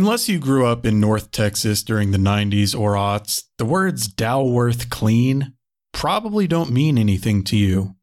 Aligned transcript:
Unless 0.00 0.30
you 0.30 0.38
grew 0.38 0.64
up 0.64 0.86
in 0.86 0.98
North 0.98 1.30
Texas 1.30 1.82
during 1.82 2.10
the 2.10 2.16
90s 2.16 2.74
or 2.74 2.94
aughts, 2.94 3.42
the 3.58 3.66
words 3.66 4.08
Dalworth 4.08 4.88
Clean 4.88 5.52
probably 5.92 6.46
don't 6.46 6.70
mean 6.70 6.96
anything 6.96 7.44
to 7.44 7.56
you. 7.58 7.96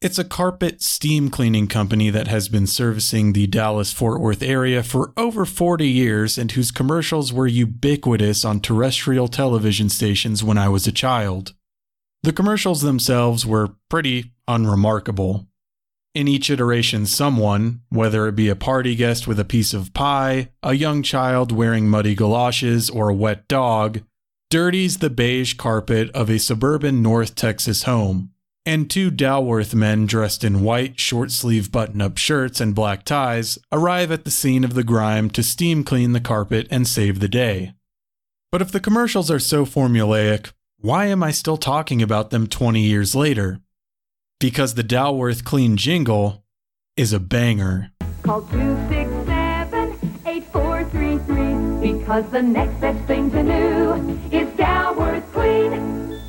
It's 0.00 0.20
a 0.20 0.24
carpet 0.24 0.82
steam 0.82 1.28
cleaning 1.28 1.66
company 1.66 2.10
that 2.10 2.28
has 2.28 2.48
been 2.48 2.68
servicing 2.68 3.32
the 3.32 3.48
Dallas 3.48 3.92
Fort 3.92 4.20
Worth 4.20 4.40
area 4.40 4.84
for 4.84 5.12
over 5.16 5.44
40 5.44 5.88
years 5.88 6.38
and 6.38 6.52
whose 6.52 6.70
commercials 6.70 7.32
were 7.32 7.48
ubiquitous 7.48 8.44
on 8.44 8.60
terrestrial 8.60 9.26
television 9.26 9.88
stations 9.88 10.44
when 10.44 10.58
I 10.58 10.68
was 10.68 10.86
a 10.86 10.92
child. 10.92 11.54
The 12.22 12.32
commercials 12.32 12.82
themselves 12.82 13.44
were 13.44 13.74
pretty 13.90 14.30
unremarkable. 14.46 15.48
In 16.16 16.28
each 16.28 16.48
iteration, 16.48 17.04
someone, 17.04 17.82
whether 17.90 18.26
it 18.26 18.36
be 18.36 18.48
a 18.48 18.56
party 18.56 18.94
guest 18.94 19.26
with 19.26 19.38
a 19.38 19.44
piece 19.44 19.74
of 19.74 19.92
pie, 19.92 20.48
a 20.62 20.72
young 20.72 21.02
child 21.02 21.52
wearing 21.52 21.90
muddy 21.90 22.14
galoshes, 22.14 22.88
or 22.88 23.10
a 23.10 23.14
wet 23.14 23.46
dog, 23.48 24.00
dirties 24.48 24.96
the 24.96 25.10
beige 25.10 25.52
carpet 25.58 26.10
of 26.12 26.30
a 26.30 26.38
suburban 26.38 27.02
North 27.02 27.34
Texas 27.34 27.82
home. 27.82 28.30
And 28.64 28.88
two 28.88 29.10
Dalworth 29.10 29.74
men 29.74 30.06
dressed 30.06 30.42
in 30.42 30.62
white, 30.62 30.98
short 30.98 31.32
sleeve 31.32 31.70
button 31.70 32.00
up 32.00 32.16
shirts 32.16 32.62
and 32.62 32.74
black 32.74 33.04
ties 33.04 33.58
arrive 33.70 34.10
at 34.10 34.24
the 34.24 34.30
scene 34.30 34.64
of 34.64 34.72
the 34.72 34.84
grime 34.84 35.28
to 35.28 35.42
steam 35.42 35.84
clean 35.84 36.14
the 36.14 36.20
carpet 36.20 36.66
and 36.70 36.88
save 36.88 37.20
the 37.20 37.28
day. 37.28 37.74
But 38.50 38.62
if 38.62 38.72
the 38.72 38.80
commercials 38.80 39.30
are 39.30 39.38
so 39.38 39.66
formulaic, 39.66 40.52
why 40.78 41.08
am 41.08 41.22
I 41.22 41.30
still 41.30 41.58
talking 41.58 42.00
about 42.00 42.30
them 42.30 42.46
20 42.46 42.80
years 42.80 43.14
later? 43.14 43.60
Because 44.38 44.74
the 44.74 44.82
Dalworth 44.84 45.44
Clean 45.44 45.76
jingle 45.76 46.44
is 46.96 47.12
a 47.12 47.20
banger. 47.20 47.90
Call 48.22 48.42
267 48.42 50.20
8433 50.26 51.92
because 51.92 52.30
the 52.30 52.42
next 52.42 52.80
best 52.80 53.02
thing 53.06 53.30
to 53.30 53.42
do 53.42 53.94
is 54.36 54.48
Dalworth 54.56 55.30
Clean. 55.32 56.20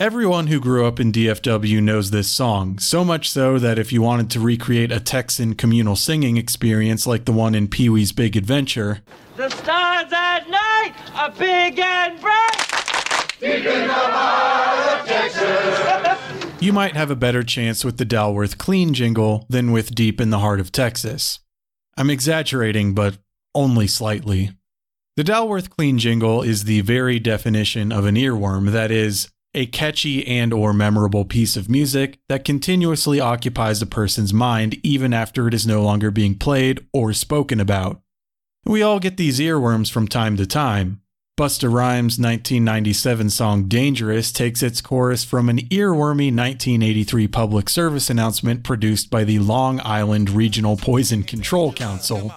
Everyone 0.00 0.46
who 0.46 0.60
grew 0.60 0.86
up 0.86 1.00
in 1.00 1.10
DFW 1.10 1.82
knows 1.82 2.12
this 2.12 2.30
song, 2.30 2.78
so 2.78 3.04
much 3.04 3.28
so 3.28 3.58
that 3.58 3.80
if 3.80 3.92
you 3.92 4.00
wanted 4.00 4.30
to 4.30 4.38
recreate 4.40 4.92
a 4.92 5.00
Texan 5.00 5.54
communal 5.54 5.96
singing 5.96 6.36
experience 6.36 7.04
like 7.04 7.24
the 7.24 7.32
one 7.32 7.54
in 7.54 7.66
Pee 7.66 7.88
Wee's 7.88 8.12
Big 8.12 8.36
Adventure, 8.36 9.00
The 9.36 9.48
stars 9.48 10.12
at 10.12 10.48
night 10.48 10.94
are 11.14 11.32
big 11.32 11.80
and 11.80 12.20
bright. 12.20 12.58
You 16.60 16.72
might 16.72 16.96
have 16.96 17.10
a 17.10 17.16
better 17.16 17.44
chance 17.44 17.84
with 17.84 17.98
the 17.98 18.04
Dalworth 18.04 18.58
Clean 18.58 18.92
jingle 18.92 19.46
than 19.48 19.70
with 19.70 19.94
Deep 19.94 20.20
in 20.20 20.30
the 20.30 20.40
Heart 20.40 20.58
of 20.58 20.72
Texas. 20.72 21.38
I'm 21.96 22.10
exaggerating, 22.10 22.94
but 22.94 23.18
only 23.54 23.86
slightly. 23.86 24.50
The 25.16 25.24
Dalworth 25.24 25.70
Clean 25.70 25.98
jingle 25.98 26.42
is 26.42 26.64
the 26.64 26.80
very 26.80 27.20
definition 27.20 27.92
of 27.92 28.06
an 28.06 28.16
earworm, 28.16 28.72
that 28.72 28.90
is, 28.90 29.30
a 29.54 29.66
catchy 29.66 30.26
and 30.26 30.52
or 30.52 30.72
memorable 30.72 31.24
piece 31.24 31.56
of 31.56 31.68
music 31.68 32.18
that 32.28 32.44
continuously 32.44 33.18
occupies 33.18 33.80
a 33.80 33.86
person's 33.86 34.34
mind 34.34 34.78
even 34.84 35.12
after 35.12 35.48
it 35.48 35.54
is 35.54 35.66
no 35.66 35.82
longer 35.82 36.10
being 36.10 36.36
played 36.36 36.86
or 36.92 37.12
spoken 37.12 37.60
about. 37.60 38.00
We 38.64 38.82
all 38.82 39.00
get 39.00 39.16
these 39.16 39.40
earworms 39.40 39.90
from 39.90 40.08
time 40.08 40.36
to 40.36 40.46
time, 40.46 41.00
Busta 41.38 41.72
Rhymes' 41.72 42.18
1997 42.18 43.30
song 43.30 43.68
Dangerous 43.68 44.32
takes 44.32 44.60
its 44.60 44.80
chorus 44.80 45.22
from 45.22 45.48
an 45.48 45.58
earwormy 45.68 46.34
1983 46.36 47.28
public 47.28 47.68
service 47.68 48.10
announcement 48.10 48.64
produced 48.64 49.08
by 49.08 49.22
the 49.22 49.38
Long 49.38 49.80
Island 49.84 50.30
Regional 50.30 50.76
Poison 50.76 51.22
Control 51.22 51.72
Council. 51.72 52.32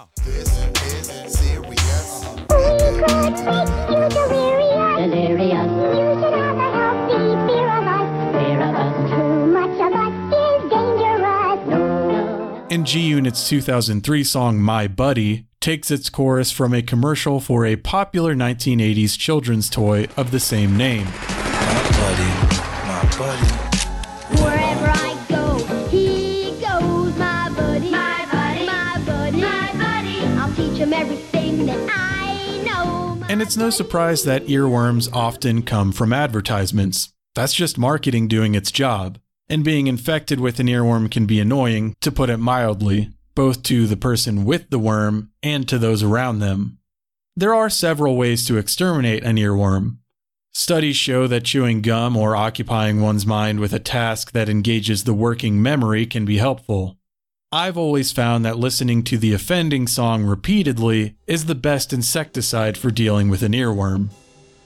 And 12.70 12.86
G 12.86 13.00
Unit's 13.00 13.48
2003 13.48 14.22
song 14.22 14.60
My 14.60 14.86
Buddy 14.86 15.48
takes 15.62 15.92
its 15.92 16.10
chorus 16.10 16.50
from 16.50 16.74
a 16.74 16.82
commercial 16.82 17.38
for 17.38 17.64
a 17.64 17.76
popular 17.76 18.34
1980s 18.34 19.16
children's 19.16 19.70
toy 19.70 20.08
of 20.16 20.32
the 20.32 20.40
same 20.40 20.76
name. 20.76 21.04
My 21.04 21.88
buddy, 22.00 22.30
my 22.88 23.14
buddy. 23.16 23.46
Wherever 24.42 24.86
I 24.88 25.26
go, 25.28 25.58
he 25.88 26.50
goes, 26.60 27.16
my 27.16 27.48
buddy. 27.56 27.90
My 27.90 28.28
buddy. 28.32 28.66
My 28.66 29.02
buddy. 29.06 29.40
My 29.40 29.72
buddy. 29.74 30.26
I'll 30.38 30.52
teach 30.54 30.78
him 30.78 30.92
everything 30.92 31.66
that 31.66 31.88
I 31.94 32.62
know. 32.64 33.24
And 33.28 33.40
it's 33.40 33.56
no 33.56 33.70
surprise 33.70 34.24
that 34.24 34.46
earworms 34.46 35.08
often 35.14 35.62
come 35.62 35.92
from 35.92 36.12
advertisements. 36.12 37.10
That's 37.36 37.54
just 37.54 37.78
marketing 37.78 38.26
doing 38.26 38.56
its 38.56 38.72
job. 38.72 39.18
And 39.48 39.64
being 39.64 39.86
infected 39.86 40.40
with 40.40 40.58
an 40.58 40.66
earworm 40.66 41.08
can 41.10 41.26
be 41.26 41.38
annoying, 41.38 41.94
to 42.00 42.10
put 42.10 42.30
it 42.30 42.38
mildly, 42.38 43.10
both 43.34 43.62
to 43.64 43.86
the 43.86 43.96
person 43.96 44.44
with 44.44 44.70
the 44.70 44.78
worm 44.78 45.30
and 45.42 45.68
to 45.68 45.78
those 45.78 46.02
around 46.02 46.38
them. 46.38 46.78
There 47.36 47.54
are 47.54 47.70
several 47.70 48.16
ways 48.16 48.46
to 48.46 48.58
exterminate 48.58 49.24
an 49.24 49.36
earworm. 49.36 49.98
Studies 50.52 50.96
show 50.96 51.26
that 51.26 51.44
chewing 51.44 51.80
gum 51.80 52.14
or 52.14 52.36
occupying 52.36 53.00
one's 53.00 53.24
mind 53.24 53.58
with 53.58 53.72
a 53.72 53.78
task 53.78 54.32
that 54.32 54.50
engages 54.50 55.04
the 55.04 55.14
working 55.14 55.62
memory 55.62 56.04
can 56.04 56.26
be 56.26 56.36
helpful. 56.36 56.98
I've 57.50 57.78
always 57.78 58.12
found 58.12 58.44
that 58.44 58.58
listening 58.58 59.02
to 59.04 59.18
the 59.18 59.32
offending 59.32 59.86
song 59.86 60.24
repeatedly 60.24 61.16
is 61.26 61.46
the 61.46 61.54
best 61.54 61.92
insecticide 61.92 62.76
for 62.76 62.90
dealing 62.90 63.28
with 63.30 63.42
an 63.42 63.52
earworm. 63.52 64.08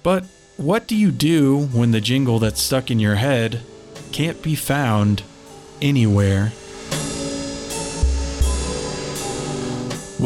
But 0.02 0.24
what 0.56 0.88
do 0.88 0.96
you 0.96 1.10
do 1.10 1.66
when 1.72 1.90
the 1.90 2.00
jingle 2.00 2.38
that's 2.38 2.62
stuck 2.62 2.90
in 2.90 2.98
your 2.98 3.16
head 3.16 3.60
can't 4.10 4.42
be 4.42 4.54
found 4.54 5.22
anywhere? 5.82 6.52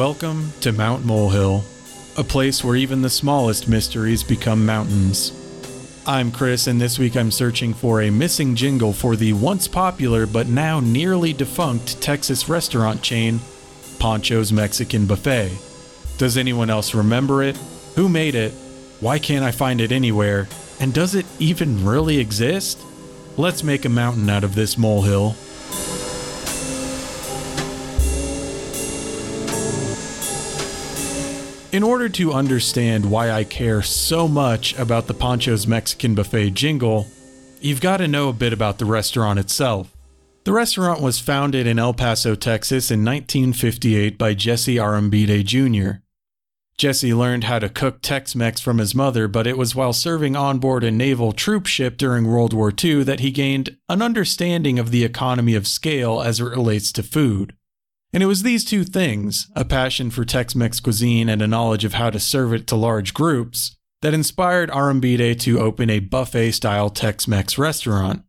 Welcome 0.00 0.54
to 0.62 0.72
Mount 0.72 1.04
Molehill, 1.04 1.62
a 2.16 2.24
place 2.24 2.64
where 2.64 2.74
even 2.74 3.02
the 3.02 3.10
smallest 3.10 3.68
mysteries 3.68 4.22
become 4.22 4.64
mountains. 4.64 5.30
I'm 6.06 6.32
Chris, 6.32 6.68
and 6.68 6.80
this 6.80 6.98
week 6.98 7.18
I'm 7.18 7.30
searching 7.30 7.74
for 7.74 8.00
a 8.00 8.08
missing 8.08 8.56
jingle 8.56 8.94
for 8.94 9.14
the 9.14 9.34
once 9.34 9.68
popular 9.68 10.24
but 10.24 10.46
now 10.46 10.80
nearly 10.80 11.34
defunct 11.34 12.00
Texas 12.00 12.48
restaurant 12.48 13.02
chain, 13.02 13.40
Pancho's 13.98 14.50
Mexican 14.50 15.04
Buffet. 15.04 15.52
Does 16.16 16.38
anyone 16.38 16.70
else 16.70 16.94
remember 16.94 17.42
it? 17.42 17.58
Who 17.96 18.08
made 18.08 18.34
it? 18.34 18.52
Why 19.00 19.18
can't 19.18 19.44
I 19.44 19.50
find 19.50 19.82
it 19.82 19.92
anywhere? 19.92 20.48
And 20.80 20.94
does 20.94 21.14
it 21.14 21.26
even 21.38 21.84
really 21.84 22.16
exist? 22.20 22.80
Let's 23.36 23.62
make 23.62 23.84
a 23.84 23.90
mountain 23.90 24.30
out 24.30 24.44
of 24.44 24.54
this 24.54 24.78
molehill. 24.78 25.36
In 31.80 31.84
order 31.84 32.10
to 32.10 32.34
understand 32.34 33.10
why 33.10 33.30
I 33.30 33.42
care 33.42 33.80
so 33.80 34.28
much 34.28 34.78
about 34.78 35.06
the 35.06 35.14
Pancho's 35.14 35.66
Mexican 35.66 36.14
Buffet 36.14 36.50
jingle, 36.50 37.06
you've 37.58 37.80
got 37.80 37.96
to 37.96 38.06
know 38.06 38.28
a 38.28 38.34
bit 38.34 38.52
about 38.52 38.76
the 38.76 38.84
restaurant 38.84 39.38
itself. 39.38 39.96
The 40.44 40.52
restaurant 40.52 41.00
was 41.00 41.20
founded 41.20 41.66
in 41.66 41.78
El 41.78 41.94
Paso, 41.94 42.34
Texas 42.34 42.90
in 42.90 43.02
1958 43.02 44.18
by 44.18 44.34
Jesse 44.34 44.76
Arambide 44.76 45.42
Jr. 45.46 46.02
Jesse 46.76 47.14
learned 47.14 47.44
how 47.44 47.58
to 47.58 47.70
cook 47.70 48.02
Tex 48.02 48.34
Mex 48.36 48.60
from 48.60 48.76
his 48.76 48.94
mother, 48.94 49.26
but 49.26 49.46
it 49.46 49.56
was 49.56 49.74
while 49.74 49.94
serving 49.94 50.36
on 50.36 50.58
board 50.58 50.84
a 50.84 50.90
naval 50.90 51.32
troop 51.32 51.64
ship 51.64 51.96
during 51.96 52.26
World 52.26 52.52
War 52.52 52.70
II 52.78 53.04
that 53.04 53.20
he 53.20 53.30
gained 53.30 53.78
an 53.88 54.02
understanding 54.02 54.78
of 54.78 54.90
the 54.90 55.02
economy 55.02 55.54
of 55.54 55.66
scale 55.66 56.20
as 56.20 56.40
it 56.40 56.44
relates 56.44 56.92
to 56.92 57.02
food. 57.02 57.54
And 58.12 58.22
it 58.22 58.26
was 58.26 58.42
these 58.42 58.64
two 58.64 58.84
things, 58.84 59.48
a 59.54 59.64
passion 59.64 60.10
for 60.10 60.24
Tex 60.24 60.54
Mex 60.54 60.80
cuisine 60.80 61.28
and 61.28 61.40
a 61.40 61.46
knowledge 61.46 61.84
of 61.84 61.94
how 61.94 62.10
to 62.10 62.18
serve 62.18 62.52
it 62.52 62.66
to 62.68 62.76
large 62.76 63.14
groups, 63.14 63.76
that 64.02 64.14
inspired 64.14 64.70
Arambide 64.70 65.38
to 65.40 65.60
open 65.60 65.90
a 65.90 66.00
buffet 66.00 66.52
style 66.52 66.90
Tex 66.90 67.28
Mex 67.28 67.58
restaurant. 67.58 68.22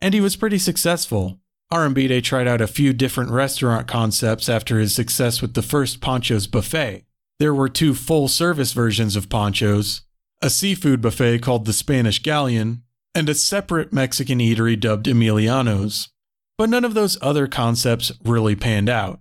And 0.00 0.14
he 0.14 0.20
was 0.20 0.36
pretty 0.36 0.58
successful. 0.58 1.38
Arambide 1.72 2.22
tried 2.22 2.48
out 2.48 2.60
a 2.60 2.66
few 2.66 2.92
different 2.92 3.30
restaurant 3.30 3.86
concepts 3.86 4.48
after 4.48 4.78
his 4.78 4.94
success 4.94 5.40
with 5.40 5.54
the 5.54 5.62
first 5.62 6.00
Pancho's 6.00 6.46
Buffet. 6.46 7.04
There 7.38 7.54
were 7.54 7.68
two 7.68 7.94
full 7.94 8.28
service 8.28 8.72
versions 8.72 9.16
of 9.16 9.28
Pancho's 9.28 10.02
a 10.42 10.50
seafood 10.50 11.00
buffet 11.00 11.38
called 11.38 11.64
the 11.64 11.72
Spanish 11.72 12.20
Galleon, 12.20 12.82
and 13.14 13.28
a 13.28 13.34
separate 13.34 13.92
Mexican 13.92 14.40
eatery 14.40 14.78
dubbed 14.78 15.06
Emiliano's. 15.06 16.08
But 16.62 16.70
none 16.70 16.84
of 16.84 16.94
those 16.94 17.18
other 17.20 17.48
concepts 17.48 18.12
really 18.22 18.54
panned 18.54 18.88
out. 18.88 19.18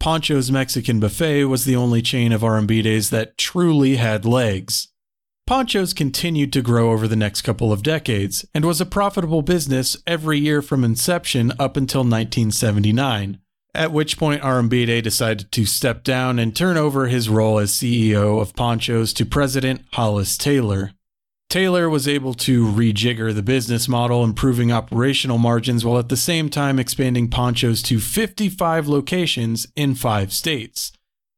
Pancho's 0.00 0.50
Mexican 0.50 1.00
Buffet 1.00 1.44
was 1.44 1.66
the 1.66 1.76
only 1.76 2.00
chain 2.00 2.32
of 2.32 2.40
Arambides 2.40 3.10
that 3.10 3.36
truly 3.36 3.96
had 3.96 4.24
legs. 4.24 4.88
Pancho's 5.46 5.92
continued 5.92 6.50
to 6.54 6.62
grow 6.62 6.90
over 6.90 7.06
the 7.06 7.14
next 7.14 7.42
couple 7.42 7.74
of 7.74 7.82
decades 7.82 8.46
and 8.54 8.64
was 8.64 8.80
a 8.80 8.86
profitable 8.86 9.42
business 9.42 9.98
every 10.06 10.38
year 10.38 10.62
from 10.62 10.82
inception 10.82 11.52
up 11.58 11.76
until 11.76 12.04
1979, 12.04 13.38
At 13.74 13.92
which 13.92 14.16
point, 14.16 14.40
Arambide 14.40 15.02
decided 15.02 15.52
to 15.52 15.66
step 15.66 16.02
down 16.02 16.38
and 16.38 16.56
turn 16.56 16.78
over 16.78 17.06
his 17.06 17.28
role 17.28 17.58
as 17.58 17.70
CEO 17.70 18.40
of 18.40 18.56
Panchos 18.56 19.14
to 19.16 19.26
President 19.26 19.82
Hollis 19.92 20.38
Taylor. 20.38 20.92
Taylor 21.52 21.90
was 21.90 22.08
able 22.08 22.32
to 22.32 22.64
rejigger 22.64 23.34
the 23.34 23.42
business 23.42 23.86
model, 23.86 24.24
improving 24.24 24.72
operational 24.72 25.36
margins 25.36 25.84
while 25.84 25.98
at 25.98 26.08
the 26.08 26.16
same 26.16 26.48
time 26.48 26.78
expanding 26.78 27.28
Panchos 27.28 27.84
to 27.84 28.00
55 28.00 28.88
locations 28.88 29.66
in 29.76 29.94
five 29.94 30.32
states 30.32 30.92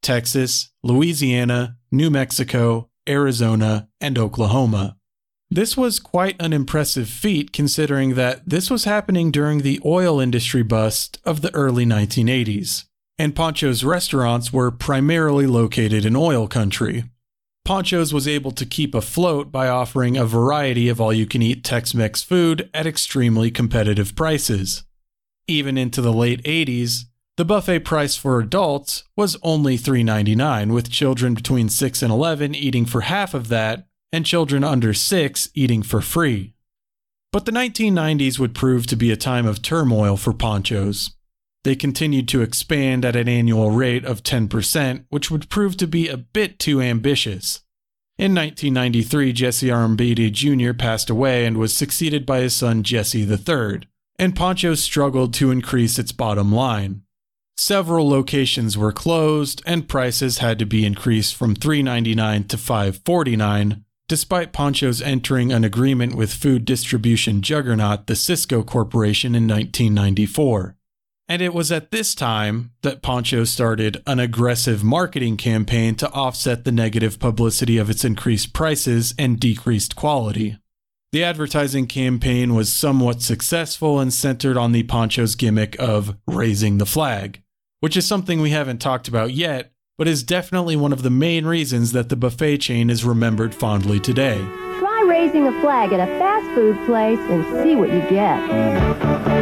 Texas, 0.05 0.71
Louisiana, 0.85 1.79
New 1.91 2.11
Mexico, 2.11 2.89
Arizona, 3.09 3.89
and 4.01 4.17
Oklahoma. 4.17 4.97
This 5.51 5.77
was 5.77 5.99
quite 5.99 6.41
an 6.41 6.53
impressive 6.53 7.09
feat 7.09 7.53
considering 7.53 8.15
that 8.15 8.49
this 8.49 8.71
was 8.71 8.85
happening 8.85 9.33
during 9.33 9.63
the 9.63 9.81
oil 9.85 10.21
industry 10.21 10.63
bust 10.63 11.19
of 11.25 11.41
the 11.41 11.53
early 11.57 11.85
1980s, 11.85 12.85
and 13.19 13.35
Pancho's 13.35 13.83
restaurants 13.83 14.53
were 14.53 14.71
primarily 14.71 15.49
located 15.49 16.07
in 16.07 16.15
oil 16.15 16.47
country. 16.47 17.03
Panchos 17.67 18.13
was 18.13 18.29
able 18.29 18.51
to 18.51 18.67
keep 18.67 18.95
afloat 18.95 19.51
by 19.51 19.69
offering 19.69 20.19
a 20.19 20.27
variety 20.27 20.91
of 20.91 21.01
all 21.01 21.15
you 21.15 21.25
can 21.25 21.41
eat 21.41 21.65
Tex 21.65 21.95
Mex 21.95 22.23
food 22.23 22.69
at 22.75 22.87
extremely 22.87 23.51
competitive 23.51 24.15
prices. 24.15 24.85
Even 25.49 25.79
into 25.79 26.03
the 26.03 26.13
late 26.13 26.43
80s, 26.43 27.05
the 27.39 27.45
buffet 27.47 27.81
price 27.81 28.17
for 28.17 28.39
adults 28.39 29.05
was 29.17 29.39
only 29.43 29.79
$3.99, 29.79 30.73
with 30.73 30.91
children 30.91 31.33
between 31.33 31.71
6 31.71 32.03
and 32.03 32.13
11 32.13 32.55
eating 32.55 32.85
for 32.85 33.01
half 33.01 33.33
of 33.33 33.49
that, 33.49 33.87
and 34.13 34.27
children 34.27 34.63
under 34.63 34.93
6 34.93 35.49
eating 35.55 35.83
for 35.83 36.03
free. 36.03 36.53
But 37.33 37.47
the 37.47 37.53
1990s 37.53 38.39
would 38.39 38.55
prove 38.55 38.87
to 38.89 38.97
be 38.97 39.11
a 39.11 39.17
time 39.17 39.47
of 39.47 39.63
turmoil 39.63 40.19
for 40.19 40.35
Panchos. 40.35 41.13
They 41.65 41.75
continued 41.75 42.29
to 42.29 42.43
expand 42.43 43.05
at 43.05 43.17
an 43.17 43.29
annual 43.29 43.71
rate 43.71 44.05
of 44.05 44.23
10%, 44.23 45.07
which 45.09 45.31
would 45.31 45.49
prove 45.49 45.77
to 45.79 45.87
be 45.87 46.09
a 46.09 46.19
bit 46.19 46.59
too 46.59 46.81
ambitious. 46.81 47.61
In 48.19 48.35
1993, 48.35 49.33
Jesse 49.33 49.69
Arambide 49.69 50.31
Jr. 50.31 50.73
passed 50.75 51.11
away 51.11 51.47
and 51.47 51.57
was 51.57 51.75
succeeded 51.75 52.25
by 52.25 52.41
his 52.41 52.55
son 52.55 52.83
Jesse 52.83 53.23
III, 53.23 53.81
and 54.19 54.37
Pancho 54.37 54.75
struggled 54.75 55.35
to 55.35 55.51
increase 55.51 55.99
its 55.99 56.13
bottom 56.13 56.55
line. 56.55 57.03
Several 57.57 58.09
locations 58.09 58.77
were 58.77 58.93
closed 58.93 59.63
and 59.65 59.89
prices 59.89 60.39
had 60.39 60.59
to 60.59 60.67
be 60.67 60.85
increased 60.85 61.35
from 61.35 61.57
$3.99 61.57 62.49
to 62.49 62.57
$5.49, 62.57 63.83
despite 64.07 64.53
Pancho's 64.53 65.01
entering 65.01 65.51
an 65.51 65.65
agreement 65.65 66.15
with 66.15 66.35
food 66.35 66.65
distribution 66.65 67.43
juggernaut 67.43 68.07
the 68.07 68.15
Sysco 68.15 68.65
Corporation 68.65 69.35
in 69.35 69.49
1994. 69.49 70.77
And 71.29 71.41
it 71.41 71.55
was 71.55 71.73
at 71.73 71.91
this 71.91 72.15
time 72.15 72.73
that 72.83 73.01
Pancho 73.01 73.45
started 73.45 74.03
an 74.07 74.19
aggressive 74.19 74.85
marketing 74.85 75.39
campaign 75.39 75.95
to 75.97 76.11
offset 76.11 76.65
the 76.65 76.73
negative 76.73 77.19
publicity 77.19 77.79
of 77.79 77.89
its 77.89 78.05
increased 78.05 78.53
prices 78.53 79.15
and 79.19 79.41
decreased 79.41 79.97
quality. 79.97 80.59
The 81.13 81.25
advertising 81.25 81.87
campaign 81.87 82.55
was 82.55 82.73
somewhat 82.73 83.23
successful 83.23 84.01
and 84.01 84.13
centered 84.13 84.59
on 84.59 84.73
the 84.73 84.83
Pancho's 84.83 85.35
gimmick 85.35 85.77
of 85.79 86.17
raising 86.27 86.77
the 86.77 86.87
flag, 86.87 87.41
which 87.81 87.97
is 87.97 88.05
something 88.07 88.41
we 88.41 88.51
haven't 88.51 88.83
talked 88.83 89.09
about 89.09 89.33
yet, 89.33 89.73
but 89.97 90.09
is 90.09 90.25
definitely 90.25 90.77
one 90.77 90.93
of 90.93 91.03
the 91.03 91.11
main 91.11 91.47
reasons 91.47 91.93
that 91.93 92.09
the 92.11 92.17
buffet 92.17 92.59
chain 92.59 92.91
is 92.91 93.05
remembered 93.05 93.55
fondly 93.55 94.01
today. 94.01 94.45
Try 94.79 95.07
raising 95.09 95.47
a 95.47 95.61
flag 95.63 95.93
at 95.93 96.01
a 96.01 96.19
fast 96.19 96.55
food 96.55 96.77
place 96.85 97.21
and 97.31 97.45
see 97.63 97.77
what 97.77 97.93
you 97.93 98.01
get. 98.11 99.34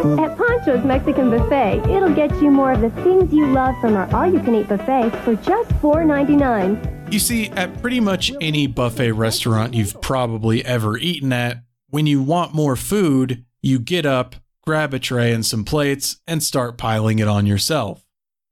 At 0.00 0.38
Pancho's 0.38 0.82
Mexican 0.82 1.28
Buffet, 1.28 1.82
it'll 1.90 2.14
get 2.14 2.30
you 2.40 2.50
more 2.50 2.72
of 2.72 2.80
the 2.80 2.88
things 3.02 3.30
you 3.34 3.46
love 3.48 3.78
from 3.82 3.96
our 3.96 4.10
all-you-can-eat 4.14 4.66
buffet 4.66 5.10
for 5.24 5.34
just 5.36 5.68
$4.99. 5.82 7.12
You 7.12 7.18
see, 7.18 7.50
at 7.50 7.82
pretty 7.82 8.00
much 8.00 8.32
any 8.40 8.66
buffet 8.66 9.12
restaurant 9.12 9.74
you've 9.74 10.00
probably 10.00 10.64
ever 10.64 10.96
eaten 10.96 11.34
at, 11.34 11.58
when 11.90 12.06
you 12.06 12.22
want 12.22 12.54
more 12.54 12.76
food, 12.76 13.44
you 13.60 13.78
get 13.78 14.06
up, 14.06 14.36
grab 14.64 14.94
a 14.94 14.98
tray 14.98 15.34
and 15.34 15.44
some 15.44 15.66
plates, 15.66 16.18
and 16.26 16.42
start 16.42 16.78
piling 16.78 17.18
it 17.18 17.28
on 17.28 17.44
yourself. 17.44 18.02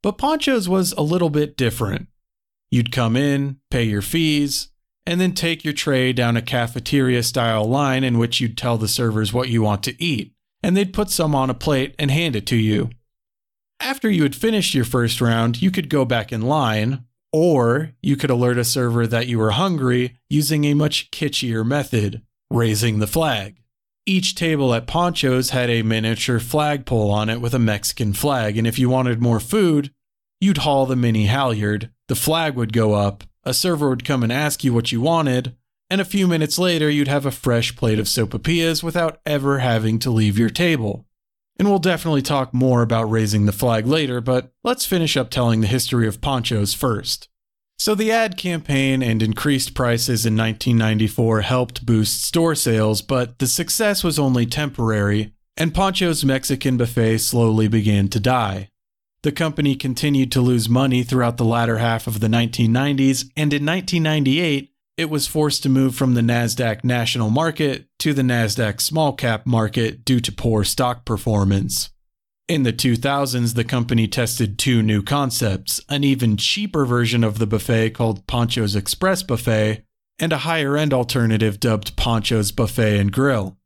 But 0.02 0.18
Pancho's 0.18 0.68
was 0.68 0.92
a 0.92 1.02
little 1.02 1.30
bit 1.30 1.56
different. 1.56 2.08
You'd 2.70 2.92
come 2.92 3.16
in, 3.16 3.56
pay 3.70 3.84
your 3.84 4.02
fees, 4.02 4.68
and 5.06 5.18
then 5.18 5.32
take 5.32 5.64
your 5.64 5.72
tray 5.72 6.12
down 6.12 6.36
a 6.36 6.42
cafeteria 6.42 7.22
style 7.22 7.64
line 7.64 8.04
in 8.04 8.18
which 8.18 8.38
you'd 8.38 8.58
tell 8.58 8.76
the 8.76 8.86
servers 8.86 9.32
what 9.32 9.48
you 9.48 9.62
want 9.62 9.82
to 9.84 10.04
eat 10.04 10.34
and 10.62 10.76
they'd 10.76 10.92
put 10.92 11.10
some 11.10 11.34
on 11.34 11.50
a 11.50 11.54
plate 11.54 11.94
and 11.98 12.10
hand 12.10 12.36
it 12.36 12.46
to 12.46 12.56
you. 12.56 12.90
After 13.80 14.10
you 14.10 14.24
had 14.24 14.34
finished 14.34 14.74
your 14.74 14.84
first 14.84 15.20
round, 15.20 15.62
you 15.62 15.70
could 15.70 15.88
go 15.88 16.04
back 16.04 16.32
in 16.32 16.42
line, 16.42 17.04
or 17.32 17.92
you 18.02 18.16
could 18.16 18.30
alert 18.30 18.58
a 18.58 18.64
server 18.64 19.06
that 19.06 19.28
you 19.28 19.38
were 19.38 19.52
hungry 19.52 20.18
using 20.28 20.64
a 20.64 20.74
much 20.74 21.10
kitschier 21.10 21.64
method 21.64 22.22
raising 22.50 22.98
the 22.98 23.06
flag. 23.06 23.56
Each 24.06 24.34
table 24.34 24.72
at 24.74 24.86
Pancho's 24.86 25.50
had 25.50 25.68
a 25.68 25.82
miniature 25.82 26.40
flagpole 26.40 27.10
on 27.10 27.28
it 27.28 27.40
with 27.42 27.52
a 27.52 27.58
Mexican 27.58 28.14
flag, 28.14 28.56
and 28.56 28.66
if 28.66 28.78
you 28.78 28.88
wanted 28.88 29.20
more 29.20 29.38
food, 29.38 29.92
you'd 30.40 30.58
haul 30.58 30.86
the 30.86 30.96
mini 30.96 31.26
halyard, 31.26 31.90
the 32.08 32.14
flag 32.14 32.54
would 32.54 32.72
go 32.72 32.94
up, 32.94 33.24
a 33.44 33.52
server 33.52 33.90
would 33.90 34.06
come 34.06 34.22
and 34.22 34.32
ask 34.32 34.64
you 34.64 34.72
what 34.72 34.92
you 34.92 35.02
wanted, 35.02 35.54
and 35.90 36.00
a 36.00 36.04
few 36.04 36.26
minutes 36.26 36.58
later 36.58 36.90
you'd 36.90 37.08
have 37.08 37.26
a 37.26 37.30
fresh 37.30 37.74
plate 37.76 37.98
of 37.98 38.06
sopapillas 38.06 38.82
without 38.82 39.20
ever 39.24 39.58
having 39.58 39.98
to 40.00 40.10
leave 40.10 40.38
your 40.38 40.50
table. 40.50 41.06
And 41.58 41.68
we'll 41.68 41.80
definitely 41.80 42.22
talk 42.22 42.54
more 42.54 42.82
about 42.82 43.10
raising 43.10 43.46
the 43.46 43.52
flag 43.52 43.86
later, 43.86 44.20
but 44.20 44.52
let's 44.62 44.86
finish 44.86 45.16
up 45.16 45.30
telling 45.30 45.60
the 45.60 45.66
history 45.66 46.06
of 46.06 46.20
Panchos 46.20 46.74
first. 46.76 47.28
So, 47.80 47.94
the 47.94 48.10
ad 48.10 48.36
campaign 48.36 49.02
and 49.02 49.22
increased 49.22 49.74
prices 49.74 50.26
in 50.26 50.36
1994 50.36 51.42
helped 51.42 51.86
boost 51.86 52.24
store 52.24 52.56
sales, 52.56 53.02
but 53.02 53.38
the 53.38 53.46
success 53.46 54.02
was 54.02 54.18
only 54.18 54.46
temporary, 54.46 55.32
and 55.56 55.74
Pancho's 55.74 56.24
Mexican 56.24 56.76
buffet 56.76 57.18
slowly 57.18 57.68
began 57.68 58.08
to 58.08 58.18
die. 58.18 58.68
The 59.22 59.32
company 59.32 59.76
continued 59.76 60.32
to 60.32 60.40
lose 60.40 60.68
money 60.68 61.02
throughout 61.02 61.36
the 61.36 61.44
latter 61.44 61.78
half 61.78 62.06
of 62.06 62.18
the 62.18 62.28
1990s, 62.28 63.30
and 63.36 63.52
in 63.52 63.66
1998, 63.66 64.72
it 64.98 65.08
was 65.08 65.28
forced 65.28 65.62
to 65.62 65.68
move 65.68 65.94
from 65.94 66.14
the 66.14 66.20
NASDAQ 66.20 66.82
national 66.82 67.30
market 67.30 67.86
to 68.00 68.12
the 68.12 68.22
NASDAQ 68.22 68.80
small 68.80 69.12
cap 69.12 69.46
market 69.46 70.04
due 70.04 70.18
to 70.18 70.32
poor 70.32 70.64
stock 70.64 71.04
performance. 71.04 71.90
In 72.48 72.64
the 72.64 72.72
2000s, 72.72 73.54
the 73.54 73.62
company 73.62 74.08
tested 74.08 74.58
two 74.58 74.82
new 74.82 75.02
concepts 75.02 75.80
an 75.88 76.02
even 76.02 76.36
cheaper 76.36 76.84
version 76.84 77.22
of 77.22 77.38
the 77.38 77.46
buffet 77.46 77.90
called 77.90 78.26
Pancho's 78.26 78.74
Express 78.74 79.22
Buffet, 79.22 79.84
and 80.18 80.32
a 80.32 80.38
higher 80.38 80.76
end 80.76 80.92
alternative 80.92 81.60
dubbed 81.60 81.94
Pancho's 81.96 82.50
Buffet 82.50 82.98
and 82.98 83.12
Grill. 83.12 83.56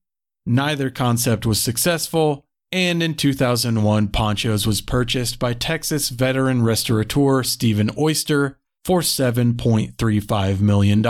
Neither 0.45 0.91
concept 0.91 1.47
was 1.47 1.63
successful, 1.63 2.45
and 2.71 3.03
in 3.03 3.15
2001, 3.15 4.09
Pancho's 4.09 4.67
was 4.67 4.83
purchased 4.83 5.39
by 5.39 5.55
Texas 5.55 6.11
veteran 6.11 6.63
restaurateur 6.63 7.43
Stephen 7.43 7.91
Oyster 7.97 8.59
for 8.85 9.01
$7.35 9.01 10.61
million. 10.61 11.05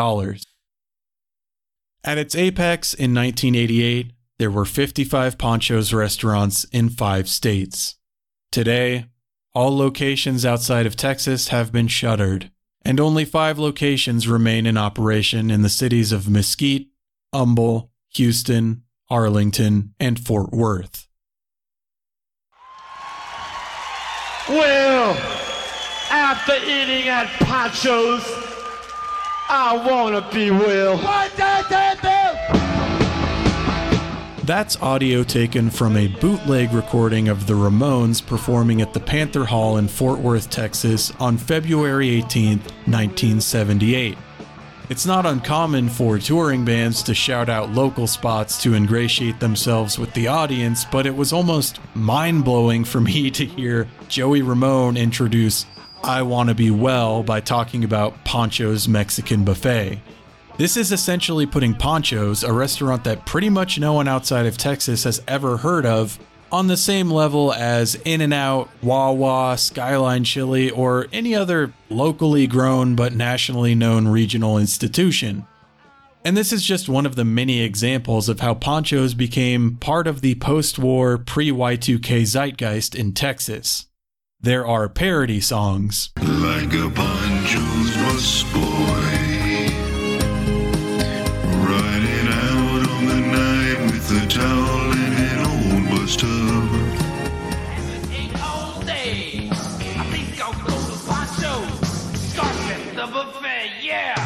At 2.05 2.19
its 2.19 2.35
apex 2.35 2.95
in 2.95 3.15
1988, 3.15 4.13
there 4.39 4.51
were 4.51 4.65
55 4.65 5.39
Panchos 5.39 5.95
restaurants 5.95 6.65
in 6.65 6.89
five 6.89 7.29
states. 7.29 7.97
Today, 8.51 9.07
all 9.55 9.77
locations 9.77 10.45
outside 10.45 10.87
of 10.87 10.97
Texas 10.97 11.49
have 11.49 11.71
been 11.71 11.87
shuttered, 11.87 12.51
and 12.85 12.99
only 12.99 13.25
five 13.25 13.59
locations 13.59 14.27
remain 14.27 14.67
in 14.67 14.77
operation 14.77 15.51
in 15.51 15.63
the 15.63 15.69
cities 15.69 16.11
of 16.11 16.29
Mesquite, 16.29 16.89
Humble, 17.33 17.91
Houston, 18.15 18.83
Arlington, 19.09 19.95
and 20.01 20.19
Fort 20.19 20.51
Worth. 20.53 21.07
Well, 24.49 25.42
after 26.33 26.57
eating 26.65 27.09
at 27.09 27.27
Pancho's. 27.45 28.25
I 29.51 29.77
wanna 29.87 30.27
be 30.33 30.51
Will. 30.51 30.97
That's 34.47 34.81
audio 34.81 35.25
taken 35.25 35.69
from 35.69 35.95
a 35.95 36.07
bootleg 36.07 36.73
recording 36.73 37.29
of 37.29 37.47
the 37.47 37.53
Ramones 37.53 38.27
performing 38.27 38.81
at 38.81 38.95
the 38.95 39.01
Panther 39.01 39.45
Hall 39.45 39.77
in 39.77 39.89
Fort 39.89 40.21
Worth, 40.21 40.49
Texas 40.49 41.13
on 41.21 41.37
February 41.37 42.09
18, 42.09 42.61
1978. 42.61 44.17
It's 44.89 45.05
not 45.05 45.27
uncommon 45.27 45.91
for 45.91 46.19
touring 46.19 46.65
bands 46.65 47.03
to 47.03 47.15
shout 47.15 47.51
out 47.51 47.73
local 47.73 48.07
spots 48.07 48.63
to 48.63 48.73
ingratiate 48.73 49.39
themselves 49.39 49.99
with 49.99 50.15
the 50.15 50.29
audience, 50.29 50.87
but 50.87 51.05
it 51.07 51.15
was 51.15 51.35
almost 51.35 51.79
mind 51.95 52.43
blowing 52.43 52.85
for 52.85 53.03
me 53.03 53.31
to 53.33 53.45
hear 53.45 53.87
Joey 54.09 54.41
Ramone 54.41 54.97
introduce 54.97 55.67
I 56.05 56.23
Want 56.23 56.49
to 56.49 56.55
Be 56.55 56.71
Well 56.73 57.23
by 57.23 57.41
talking 57.41 57.85
about 57.85 58.25
Pancho's 58.25 58.89
Mexican 58.89 59.45
Buffet. 59.45 60.01
This 60.59 60.77
is 60.77 60.91
essentially 60.91 61.47
putting 61.47 61.75
Pancho's, 61.75 62.43
a 62.43 62.53
restaurant 62.53 63.05
that 63.05 63.25
pretty 63.25 63.49
much 63.49 63.79
no 63.79 63.93
one 63.93 64.09
outside 64.09 64.47
of 64.47 64.59
Texas 64.59 65.05
has 65.05 65.23
ever 65.29 65.57
heard 65.57 65.87
of, 65.87 66.19
on 66.51 66.67
the 66.67 66.77
same 66.77 67.11
level 67.11 67.53
as 67.55 67.95
In 68.05 68.21
N 68.21 68.33
Out, 68.33 68.69
Wawa, 68.83 69.57
Skyline 69.57 70.25
Chili, 70.25 70.71
or 70.71 71.07
any 71.13 71.37
other 71.37 71.73
locally 71.89 72.49
grown 72.49 72.97
but 72.97 73.15
nationally 73.15 73.75
known 73.75 74.09
regional 74.09 74.59
institution. 74.59 75.47
And 76.25 76.37
this 76.37 76.53
is 76.53 76.65
just 76.65 76.89
one 76.89 77.07
of 77.07 77.15
the 77.15 77.25
many 77.25 77.61
examples 77.63 78.29
of 78.29 78.41
how 78.41 78.55
Panchos 78.55 79.17
became 79.17 79.77
part 79.77 80.07
of 80.07 80.21
the 80.21 80.35
post 80.35 80.79
war 80.79 81.17
pre 81.17 81.51
Y2K 81.51 82.23
zeitgeist 82.27 82.95
in 82.95 83.13
Texas. 83.13 83.87
There 84.45 84.67
are 84.67 84.89
parody 84.89 85.41
songs. 85.41 86.11
Like 86.17 86.75
a 86.75 86.91
Pancho's 86.91 87.95
bus 87.95 88.43
boy. 88.53 88.59
Riding 91.63 92.27
out 92.27 92.89
on 92.91 93.07
the 93.07 93.21
night 93.21 93.79
with 93.85 94.11
a 94.11 94.27
towel 94.27 94.91
in 94.91 95.13
an 95.13 95.39
old 95.47 95.85
bus 95.91 96.17
tub. 96.17 96.29
Ain't 98.11 98.43
all 98.43 98.81
day. 98.83 99.49
I 99.53 100.05
think 100.11 100.41
I'll 100.43 100.53
go 100.55 100.75
to 100.75 100.97
Pancho. 101.07 101.63
Start 102.17 102.57
at 102.67 102.97
the 102.97 103.07
buffet, 103.13 103.71
yeah. 103.81 104.17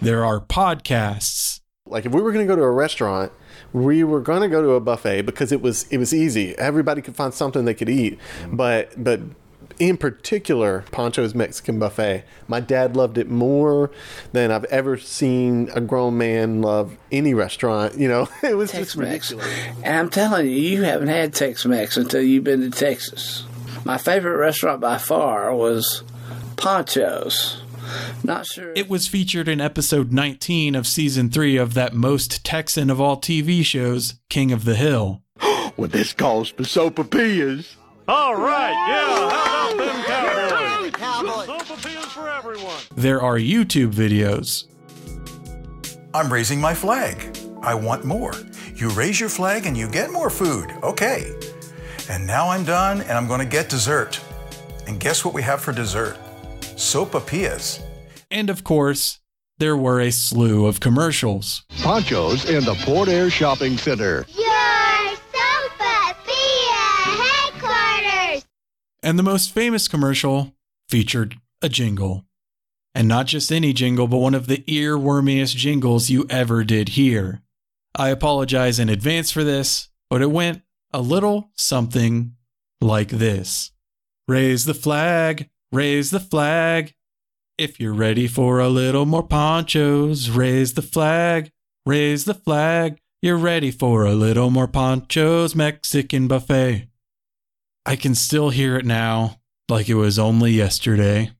There 0.00 0.24
are 0.24 0.38
podcasts. 0.38 1.62
Like 1.84 2.06
if 2.06 2.12
we 2.12 2.22
were 2.22 2.30
going 2.30 2.46
to 2.46 2.52
go 2.52 2.54
to 2.54 2.62
a 2.62 2.70
restaurant, 2.70 3.32
we 3.74 4.04
were 4.04 4.20
going 4.20 4.40
to 4.40 4.48
go 4.48 4.62
to 4.62 4.70
a 4.70 4.80
buffet 4.80 5.22
because 5.22 5.52
it 5.52 5.60
was 5.60 5.86
it 5.90 5.98
was 5.98 6.14
easy. 6.14 6.56
Everybody 6.56 7.02
could 7.02 7.16
find 7.16 7.34
something 7.34 7.66
they 7.66 7.74
could 7.74 7.90
eat. 7.90 8.18
Mm-hmm. 8.40 8.56
But 8.56 8.92
but 8.96 9.20
in 9.80 9.96
particular, 9.96 10.84
Pancho's 10.92 11.34
Mexican 11.34 11.80
Buffet, 11.80 12.24
my 12.46 12.60
dad 12.60 12.96
loved 12.96 13.18
it 13.18 13.28
more 13.28 13.90
than 14.32 14.52
I've 14.52 14.64
ever 14.66 14.96
seen 14.96 15.68
a 15.74 15.80
grown 15.80 16.16
man 16.16 16.62
love 16.62 16.96
any 17.10 17.34
restaurant. 17.34 17.98
You 17.98 18.06
know, 18.06 18.28
it 18.42 18.56
was 18.56 18.70
just 18.70 18.94
Tex-Mex. 18.94 19.32
ridiculous. 19.32 19.76
And 19.82 19.96
I'm 19.96 20.10
telling 20.10 20.46
you, 20.46 20.52
you 20.52 20.82
haven't 20.84 21.08
had 21.08 21.34
Tex-Mex 21.34 21.96
until 21.96 22.22
you've 22.22 22.44
been 22.44 22.60
to 22.60 22.70
Texas. 22.70 23.44
My 23.84 23.98
favorite 23.98 24.36
restaurant 24.36 24.80
by 24.80 24.98
far 24.98 25.54
was 25.54 26.04
Pancho's. 26.56 27.63
Not 28.22 28.46
sure. 28.46 28.72
It 28.74 28.88
was 28.88 29.06
featured 29.06 29.48
in 29.48 29.60
episode 29.60 30.12
19 30.12 30.74
of 30.74 30.86
season 30.86 31.30
3 31.30 31.56
of 31.56 31.74
that 31.74 31.94
most 31.94 32.44
Texan 32.44 32.90
of 32.90 33.00
all 33.00 33.16
TV 33.16 33.64
shows, 33.64 34.14
King 34.28 34.52
of 34.52 34.64
the 34.64 34.74
Hill. 34.74 35.22
Well, 35.76 35.88
this 35.88 36.12
calls 36.12 36.50
for 36.50 36.62
sopapillas. 36.62 37.74
All 38.06 38.36
right, 38.36 38.70
yeah. 38.70 39.28
How 39.28 39.74
about 39.74 40.56
them 40.76 40.92
cowboys? 40.92 41.48
Sopapillas 41.48 42.06
for 42.12 42.28
everyone. 42.28 42.76
There 42.94 43.20
are 43.20 43.36
YouTube 43.36 43.92
videos. 43.92 44.66
I'm 46.14 46.32
raising 46.32 46.60
my 46.60 46.74
flag. 46.74 47.36
I 47.60 47.74
want 47.74 48.04
more. 48.04 48.34
You 48.76 48.90
raise 48.90 49.18
your 49.18 49.28
flag 49.28 49.66
and 49.66 49.76
you 49.76 49.88
get 49.90 50.12
more 50.12 50.30
food. 50.30 50.70
Okay. 50.82 51.32
And 52.08 52.26
now 52.26 52.50
I'm 52.50 52.64
done 52.64 53.00
and 53.00 53.12
I'm 53.12 53.26
going 53.26 53.40
to 53.40 53.46
get 53.46 53.68
dessert. 53.68 54.20
And 54.86 55.00
guess 55.00 55.24
what 55.24 55.34
we 55.34 55.42
have 55.42 55.60
for 55.60 55.72
dessert? 55.72 56.18
Sopapillas. 56.60 57.82
And 58.34 58.50
of 58.50 58.64
course, 58.64 59.20
there 59.58 59.76
were 59.76 60.00
a 60.00 60.10
slew 60.10 60.66
of 60.66 60.80
commercials. 60.80 61.62
Panchos 61.70 62.44
in 62.50 62.64
the 62.64 62.74
Port 62.84 63.08
Air 63.08 63.30
Shopping 63.30 63.78
Center. 63.78 64.26
Your 64.36 65.16
Sophia 65.78 66.74
headquarters. 67.22 68.44
And 69.04 69.16
the 69.16 69.22
most 69.22 69.52
famous 69.54 69.86
commercial 69.86 70.52
featured 70.88 71.36
a 71.62 71.68
jingle. 71.68 72.24
And 72.92 73.06
not 73.06 73.26
just 73.26 73.52
any 73.52 73.72
jingle, 73.72 74.08
but 74.08 74.16
one 74.16 74.34
of 74.34 74.48
the 74.48 74.64
earwormiest 74.66 75.54
jingles 75.54 76.10
you 76.10 76.26
ever 76.28 76.64
did 76.64 76.90
hear. 76.90 77.40
I 77.94 78.08
apologize 78.08 78.80
in 78.80 78.88
advance 78.88 79.30
for 79.30 79.44
this, 79.44 79.90
but 80.10 80.22
it 80.22 80.32
went 80.32 80.62
a 80.92 81.00
little 81.00 81.50
something 81.54 82.34
like 82.80 83.10
this 83.10 83.70
Raise 84.26 84.64
the 84.64 84.74
flag, 84.74 85.50
raise 85.70 86.10
the 86.10 86.18
flag. 86.18 86.94
If 87.56 87.78
you're 87.78 87.94
ready 87.94 88.26
for 88.26 88.58
a 88.58 88.68
little 88.68 89.06
more 89.06 89.22
Panchos, 89.22 90.34
raise 90.34 90.74
the 90.74 90.82
flag, 90.82 91.52
raise 91.86 92.24
the 92.24 92.34
flag. 92.34 92.98
You're 93.22 93.38
ready 93.38 93.70
for 93.70 94.04
a 94.04 94.12
little 94.12 94.50
more 94.50 94.66
Panchos, 94.66 95.54
Mexican 95.54 96.26
buffet. 96.26 96.88
I 97.86 97.94
can 97.94 98.16
still 98.16 98.50
hear 98.50 98.76
it 98.76 98.84
now, 98.84 99.38
like 99.68 99.88
it 99.88 99.94
was 99.94 100.18
only 100.18 100.50
yesterday. 100.50 101.30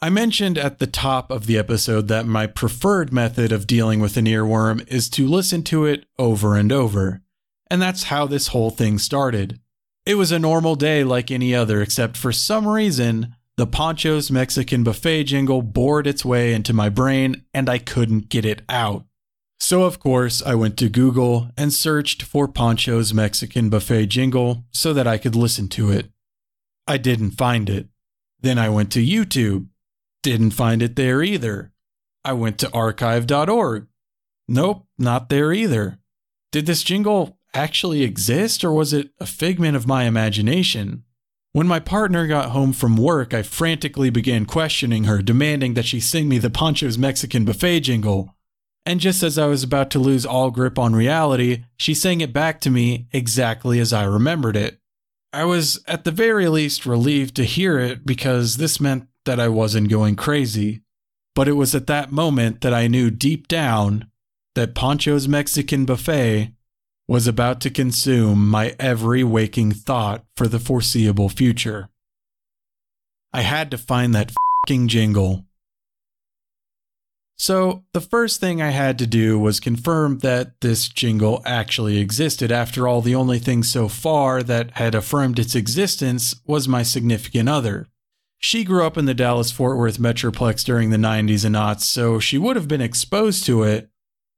I 0.00 0.08
mentioned 0.08 0.56
at 0.56 0.78
the 0.78 0.86
top 0.86 1.32
of 1.32 1.46
the 1.46 1.58
episode 1.58 2.06
that 2.06 2.26
my 2.26 2.46
preferred 2.46 3.12
method 3.12 3.50
of 3.50 3.66
dealing 3.66 3.98
with 3.98 4.16
an 4.16 4.26
earworm 4.26 4.86
is 4.86 5.10
to 5.10 5.26
listen 5.26 5.64
to 5.64 5.84
it 5.84 6.06
over 6.16 6.54
and 6.54 6.70
over. 6.70 7.22
And 7.68 7.82
that's 7.82 8.04
how 8.04 8.28
this 8.28 8.48
whole 8.48 8.70
thing 8.70 9.00
started. 9.00 9.58
It 10.04 10.14
was 10.14 10.30
a 10.30 10.38
normal 10.38 10.76
day 10.76 11.02
like 11.02 11.32
any 11.32 11.56
other, 11.56 11.82
except 11.82 12.16
for 12.16 12.30
some 12.30 12.68
reason, 12.68 13.34
the 13.56 13.66
Pancho's 13.66 14.30
Mexican 14.30 14.84
Buffet 14.84 15.24
jingle 15.24 15.62
bored 15.62 16.06
its 16.06 16.24
way 16.24 16.52
into 16.52 16.74
my 16.74 16.90
brain 16.90 17.44
and 17.54 17.70
I 17.70 17.78
couldn't 17.78 18.28
get 18.28 18.44
it 18.44 18.62
out. 18.68 19.04
So, 19.58 19.84
of 19.84 19.98
course, 19.98 20.42
I 20.42 20.54
went 20.54 20.76
to 20.78 20.90
Google 20.90 21.50
and 21.56 21.72
searched 21.72 22.22
for 22.22 22.46
Pancho's 22.46 23.14
Mexican 23.14 23.70
Buffet 23.70 24.06
jingle 24.06 24.64
so 24.70 24.92
that 24.92 25.06
I 25.06 25.16
could 25.16 25.34
listen 25.34 25.68
to 25.70 25.90
it. 25.90 26.10
I 26.86 26.98
didn't 26.98 27.32
find 27.32 27.70
it. 27.70 27.88
Then 28.40 28.58
I 28.58 28.68
went 28.68 28.92
to 28.92 29.04
YouTube. 29.04 29.68
Didn't 30.22 30.50
find 30.50 30.82
it 30.82 30.94
there 30.94 31.22
either. 31.22 31.72
I 32.24 32.34
went 32.34 32.58
to 32.58 32.72
archive.org. 32.72 33.86
Nope, 34.46 34.86
not 34.98 35.30
there 35.30 35.52
either. 35.52 35.98
Did 36.52 36.66
this 36.66 36.82
jingle 36.82 37.38
actually 37.54 38.02
exist 38.02 38.62
or 38.62 38.72
was 38.72 38.92
it 38.92 39.10
a 39.18 39.26
figment 39.26 39.76
of 39.76 39.86
my 39.86 40.04
imagination? 40.04 41.04
When 41.56 41.66
my 41.66 41.80
partner 41.80 42.26
got 42.26 42.50
home 42.50 42.74
from 42.74 42.98
work, 42.98 43.32
I 43.32 43.40
frantically 43.40 44.10
began 44.10 44.44
questioning 44.44 45.04
her, 45.04 45.22
demanding 45.22 45.72
that 45.72 45.86
she 45.86 46.00
sing 46.00 46.28
me 46.28 46.36
the 46.36 46.50
Pancho's 46.50 46.98
Mexican 46.98 47.46
Buffet 47.46 47.80
jingle. 47.80 48.36
And 48.84 49.00
just 49.00 49.22
as 49.22 49.38
I 49.38 49.46
was 49.46 49.62
about 49.62 49.88
to 49.92 49.98
lose 49.98 50.26
all 50.26 50.50
grip 50.50 50.78
on 50.78 50.94
reality, 50.94 51.64
she 51.78 51.94
sang 51.94 52.20
it 52.20 52.34
back 52.34 52.60
to 52.60 52.70
me 52.70 53.06
exactly 53.10 53.80
as 53.80 53.94
I 53.94 54.04
remembered 54.04 54.54
it. 54.54 54.80
I 55.32 55.44
was 55.44 55.82
at 55.88 56.04
the 56.04 56.10
very 56.10 56.46
least 56.46 56.84
relieved 56.84 57.34
to 57.36 57.44
hear 57.44 57.78
it 57.78 58.04
because 58.04 58.58
this 58.58 58.78
meant 58.78 59.08
that 59.24 59.40
I 59.40 59.48
wasn't 59.48 59.88
going 59.88 60.14
crazy. 60.14 60.82
But 61.34 61.48
it 61.48 61.52
was 61.52 61.74
at 61.74 61.86
that 61.86 62.12
moment 62.12 62.60
that 62.60 62.74
I 62.74 62.86
knew 62.86 63.10
deep 63.10 63.48
down 63.48 64.10
that 64.56 64.74
Pancho's 64.74 65.26
Mexican 65.26 65.86
Buffet 65.86 66.52
was 67.08 67.26
about 67.26 67.60
to 67.60 67.70
consume 67.70 68.48
my 68.48 68.74
every 68.78 69.22
waking 69.22 69.72
thought 69.72 70.24
for 70.36 70.48
the 70.48 70.58
foreseeable 70.58 71.28
future. 71.28 71.88
I 73.32 73.42
had 73.42 73.70
to 73.70 73.78
find 73.78 74.14
that 74.14 74.32
fing 74.66 74.88
jingle. 74.88 75.44
So, 77.38 77.84
the 77.92 78.00
first 78.00 78.40
thing 78.40 78.62
I 78.62 78.70
had 78.70 78.98
to 78.98 79.06
do 79.06 79.38
was 79.38 79.60
confirm 79.60 80.20
that 80.20 80.60
this 80.62 80.88
jingle 80.88 81.42
actually 81.44 81.98
existed. 81.98 82.50
After 82.50 82.88
all, 82.88 83.02
the 83.02 83.14
only 83.14 83.38
thing 83.38 83.62
so 83.62 83.88
far 83.88 84.42
that 84.42 84.70
had 84.72 84.94
affirmed 84.94 85.38
its 85.38 85.54
existence 85.54 86.34
was 86.46 86.66
my 86.66 86.82
significant 86.82 87.50
other. 87.50 87.88
She 88.38 88.64
grew 88.64 88.86
up 88.86 88.96
in 88.96 89.04
the 89.04 89.14
Dallas 89.14 89.50
Fort 89.50 89.76
Worth 89.76 89.98
Metroplex 89.98 90.64
during 90.64 90.88
the 90.88 90.96
90s 90.96 91.44
and 91.44 91.54
aughts, 91.54 91.82
so 91.82 92.18
she 92.18 92.38
would 92.38 92.56
have 92.56 92.68
been 92.68 92.80
exposed 92.80 93.44
to 93.46 93.62
it. 93.64 93.90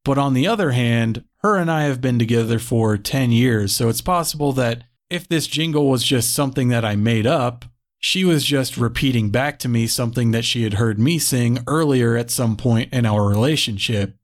But 0.05 0.19
on 0.19 0.35
the 0.35 0.47
other 0.47 0.73
hand, 0.73 1.25
her 1.38 1.57
and 1.57 1.71
I 1.71 1.83
have 1.85 2.00
been 2.00 2.19
together 2.19 2.59
for 2.59 2.97
10 2.97 3.31
years, 3.33 3.75
so 3.75 3.88
it's 3.88 4.00
possible 4.00 4.52
that 4.55 4.85
if 5.11 5.28
this 5.28 5.47
jingle 5.47 5.88
was 5.88 6.05
just 6.05 6.33
something 6.33 6.69
that 6.69 6.85
I 6.85 6.97
made 6.97 7.26
up, 7.26 7.64
she 7.99 8.25
was 8.25 8.45
just 8.45 8.76
repeating 8.76 9.31
back 9.31 9.59
to 9.61 9.69
me 9.69 9.87
something 9.87 10.31
that 10.31 10.45
she 10.45 10.62
had 10.62 10.75
heard 10.75 10.99
me 10.99 11.19
sing 11.19 11.59
earlier 11.67 12.17
at 12.17 12.31
some 12.31 12.57
point 12.57 12.93
in 12.93 13.05
our 13.05 13.26
relationship. 13.28 14.14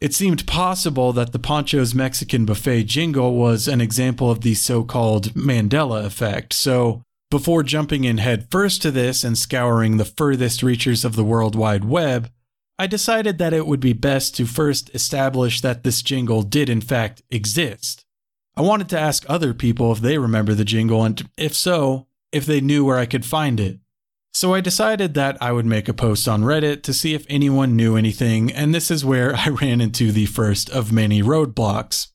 It 0.00 0.14
seemed 0.14 0.46
possible 0.46 1.12
that 1.12 1.32
the 1.32 1.38
Pancho's 1.38 1.94
Mexican 1.94 2.44
Buffet 2.44 2.84
jingle 2.84 3.36
was 3.36 3.68
an 3.68 3.80
example 3.80 4.30
of 4.30 4.40
the 4.40 4.54
so 4.54 4.82
called 4.82 5.34
Mandela 5.34 6.04
effect, 6.04 6.52
so 6.54 7.02
before 7.30 7.62
jumping 7.62 8.04
in 8.04 8.18
headfirst 8.18 8.82
to 8.82 8.90
this 8.90 9.22
and 9.22 9.38
scouring 9.38 9.96
the 9.96 10.04
furthest 10.04 10.62
reaches 10.62 11.04
of 11.04 11.14
the 11.14 11.24
World 11.24 11.54
Wide 11.54 11.84
Web, 11.84 12.30
I 12.80 12.86
decided 12.86 13.36
that 13.36 13.52
it 13.52 13.66
would 13.66 13.80
be 13.80 13.92
best 13.92 14.34
to 14.36 14.46
first 14.46 14.90
establish 14.94 15.60
that 15.60 15.84
this 15.84 16.00
jingle 16.00 16.40
did 16.40 16.70
in 16.70 16.80
fact 16.80 17.20
exist. 17.30 18.06
I 18.56 18.62
wanted 18.62 18.88
to 18.88 18.98
ask 18.98 19.22
other 19.28 19.52
people 19.52 19.92
if 19.92 19.98
they 19.98 20.16
remember 20.16 20.54
the 20.54 20.64
jingle 20.64 21.04
and, 21.04 21.28
if 21.36 21.54
so, 21.54 22.06
if 22.32 22.46
they 22.46 22.62
knew 22.62 22.82
where 22.82 22.96
I 22.96 23.04
could 23.04 23.26
find 23.26 23.60
it. 23.60 23.80
So 24.32 24.54
I 24.54 24.62
decided 24.62 25.12
that 25.12 25.36
I 25.42 25.52
would 25.52 25.66
make 25.66 25.90
a 25.90 25.92
post 25.92 26.26
on 26.26 26.42
Reddit 26.42 26.82
to 26.84 26.94
see 26.94 27.12
if 27.12 27.26
anyone 27.28 27.76
knew 27.76 27.96
anything, 27.96 28.50
and 28.50 28.74
this 28.74 28.90
is 28.90 29.04
where 29.04 29.36
I 29.36 29.50
ran 29.50 29.82
into 29.82 30.10
the 30.10 30.24
first 30.24 30.70
of 30.70 30.90
many 30.90 31.22
roadblocks. 31.22 32.06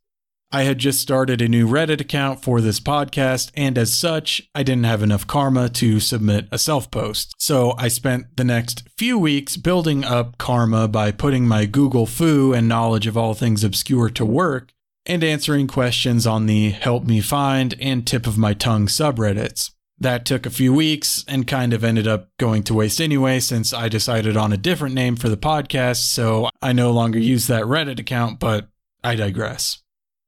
I 0.51 0.63
had 0.63 0.77
just 0.77 0.99
started 0.99 1.41
a 1.41 1.47
new 1.47 1.67
Reddit 1.67 1.99
account 1.99 2.41
for 2.41 2.61
this 2.61 2.79
podcast, 2.79 3.51
and 3.55 3.77
as 3.77 3.93
such, 3.93 4.49
I 4.53 4.63
didn't 4.63 4.85
have 4.85 5.03
enough 5.03 5.27
karma 5.27 5.69
to 5.69 5.99
submit 5.99 6.47
a 6.51 6.57
self 6.57 6.89
post. 6.91 7.33
So 7.37 7.73
I 7.77 7.87
spent 7.87 8.37
the 8.37 8.43
next 8.43 8.87
few 8.97 9.17
weeks 9.17 9.57
building 9.57 10.03
up 10.03 10.37
karma 10.37 10.87
by 10.87 11.11
putting 11.11 11.47
my 11.47 11.65
Google 11.65 12.05
fu 12.05 12.53
and 12.53 12.67
knowledge 12.67 13.07
of 13.07 13.17
all 13.17 13.33
things 13.33 13.63
obscure 13.63 14.09
to 14.11 14.25
work 14.25 14.71
and 15.05 15.23
answering 15.23 15.67
questions 15.67 16.25
on 16.25 16.45
the 16.45 16.71
Help 16.71 17.05
Me 17.05 17.21
Find 17.21 17.75
and 17.79 18.07
Tip 18.07 18.25
of 18.25 18.37
My 18.37 18.53
Tongue 18.53 18.87
subreddits. 18.87 19.71
That 19.99 20.25
took 20.25 20.45
a 20.45 20.49
few 20.49 20.73
weeks 20.73 21.23
and 21.27 21.47
kind 21.47 21.73
of 21.73 21.83
ended 21.83 22.07
up 22.07 22.29
going 22.37 22.63
to 22.63 22.73
waste 22.73 22.99
anyway 22.99 23.39
since 23.39 23.73
I 23.73 23.87
decided 23.87 24.35
on 24.35 24.51
a 24.51 24.57
different 24.57 24.95
name 24.95 25.15
for 25.15 25.29
the 25.29 25.37
podcast, 25.37 26.03
so 26.11 26.49
I 26.61 26.73
no 26.73 26.91
longer 26.91 27.19
use 27.19 27.47
that 27.47 27.63
Reddit 27.63 27.99
account, 27.99 28.39
but 28.39 28.67
I 29.03 29.15
digress. 29.15 29.81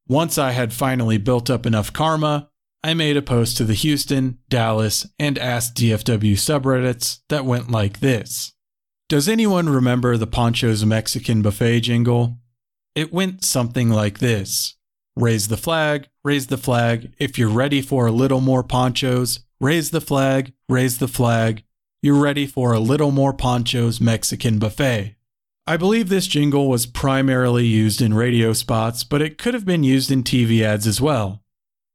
Once 0.09 0.37
I 0.37 0.51
had 0.51 0.71
finally 0.71 1.17
built 1.17 1.49
up 1.49 1.65
enough 1.65 1.91
karma, 1.91 2.49
I 2.81 2.93
made 2.93 3.17
a 3.17 3.21
post 3.21 3.57
to 3.57 3.65
the 3.65 3.73
Houston, 3.73 4.37
Dallas, 4.47 5.05
and 5.19 5.37
Ask 5.37 5.73
DFW 5.75 6.33
subreddits 6.33 7.19
that 7.27 7.43
went 7.43 7.69
like 7.69 7.99
this 7.99 8.53
Does 9.09 9.27
anyone 9.27 9.67
remember 9.67 10.15
the 10.15 10.25
Pancho's 10.25 10.85
Mexican 10.85 11.41
buffet 11.41 11.81
jingle? 11.81 12.37
It 12.95 13.11
went 13.11 13.43
something 13.43 13.89
like 13.89 14.19
this 14.19 14.77
Raise 15.17 15.49
the 15.49 15.57
flag, 15.57 16.07
raise 16.23 16.47
the 16.47 16.57
flag. 16.57 17.11
If 17.19 17.37
you're 17.37 17.49
ready 17.49 17.81
for 17.81 18.07
a 18.07 18.11
little 18.11 18.39
more 18.39 18.63
Panchos, 18.63 19.39
raise 19.59 19.89
the 19.89 19.99
flag, 19.99 20.53
raise 20.69 20.99
the 20.99 21.09
flag. 21.09 21.63
You're 22.01 22.21
ready 22.21 22.47
for 22.47 22.71
a 22.71 22.79
little 22.79 23.11
more 23.11 23.33
Panchos 23.33 23.99
Mexican 23.99 24.57
buffet. 24.57 25.16
I 25.69 25.75
believe 25.75 26.07
this 26.07 26.27
jingle 26.27 26.69
was 26.69 26.85
primarily 26.85 27.65
used 27.65 28.01
in 28.01 28.13
radio 28.13 28.53
spots, 28.53 29.03
but 29.03 29.21
it 29.21 29.37
could 29.37 29.53
have 29.53 29.65
been 29.65 29.83
used 29.83 30.09
in 30.09 30.23
TV 30.23 30.61
ads 30.61 30.87
as 30.87 31.01
well. 31.01 31.43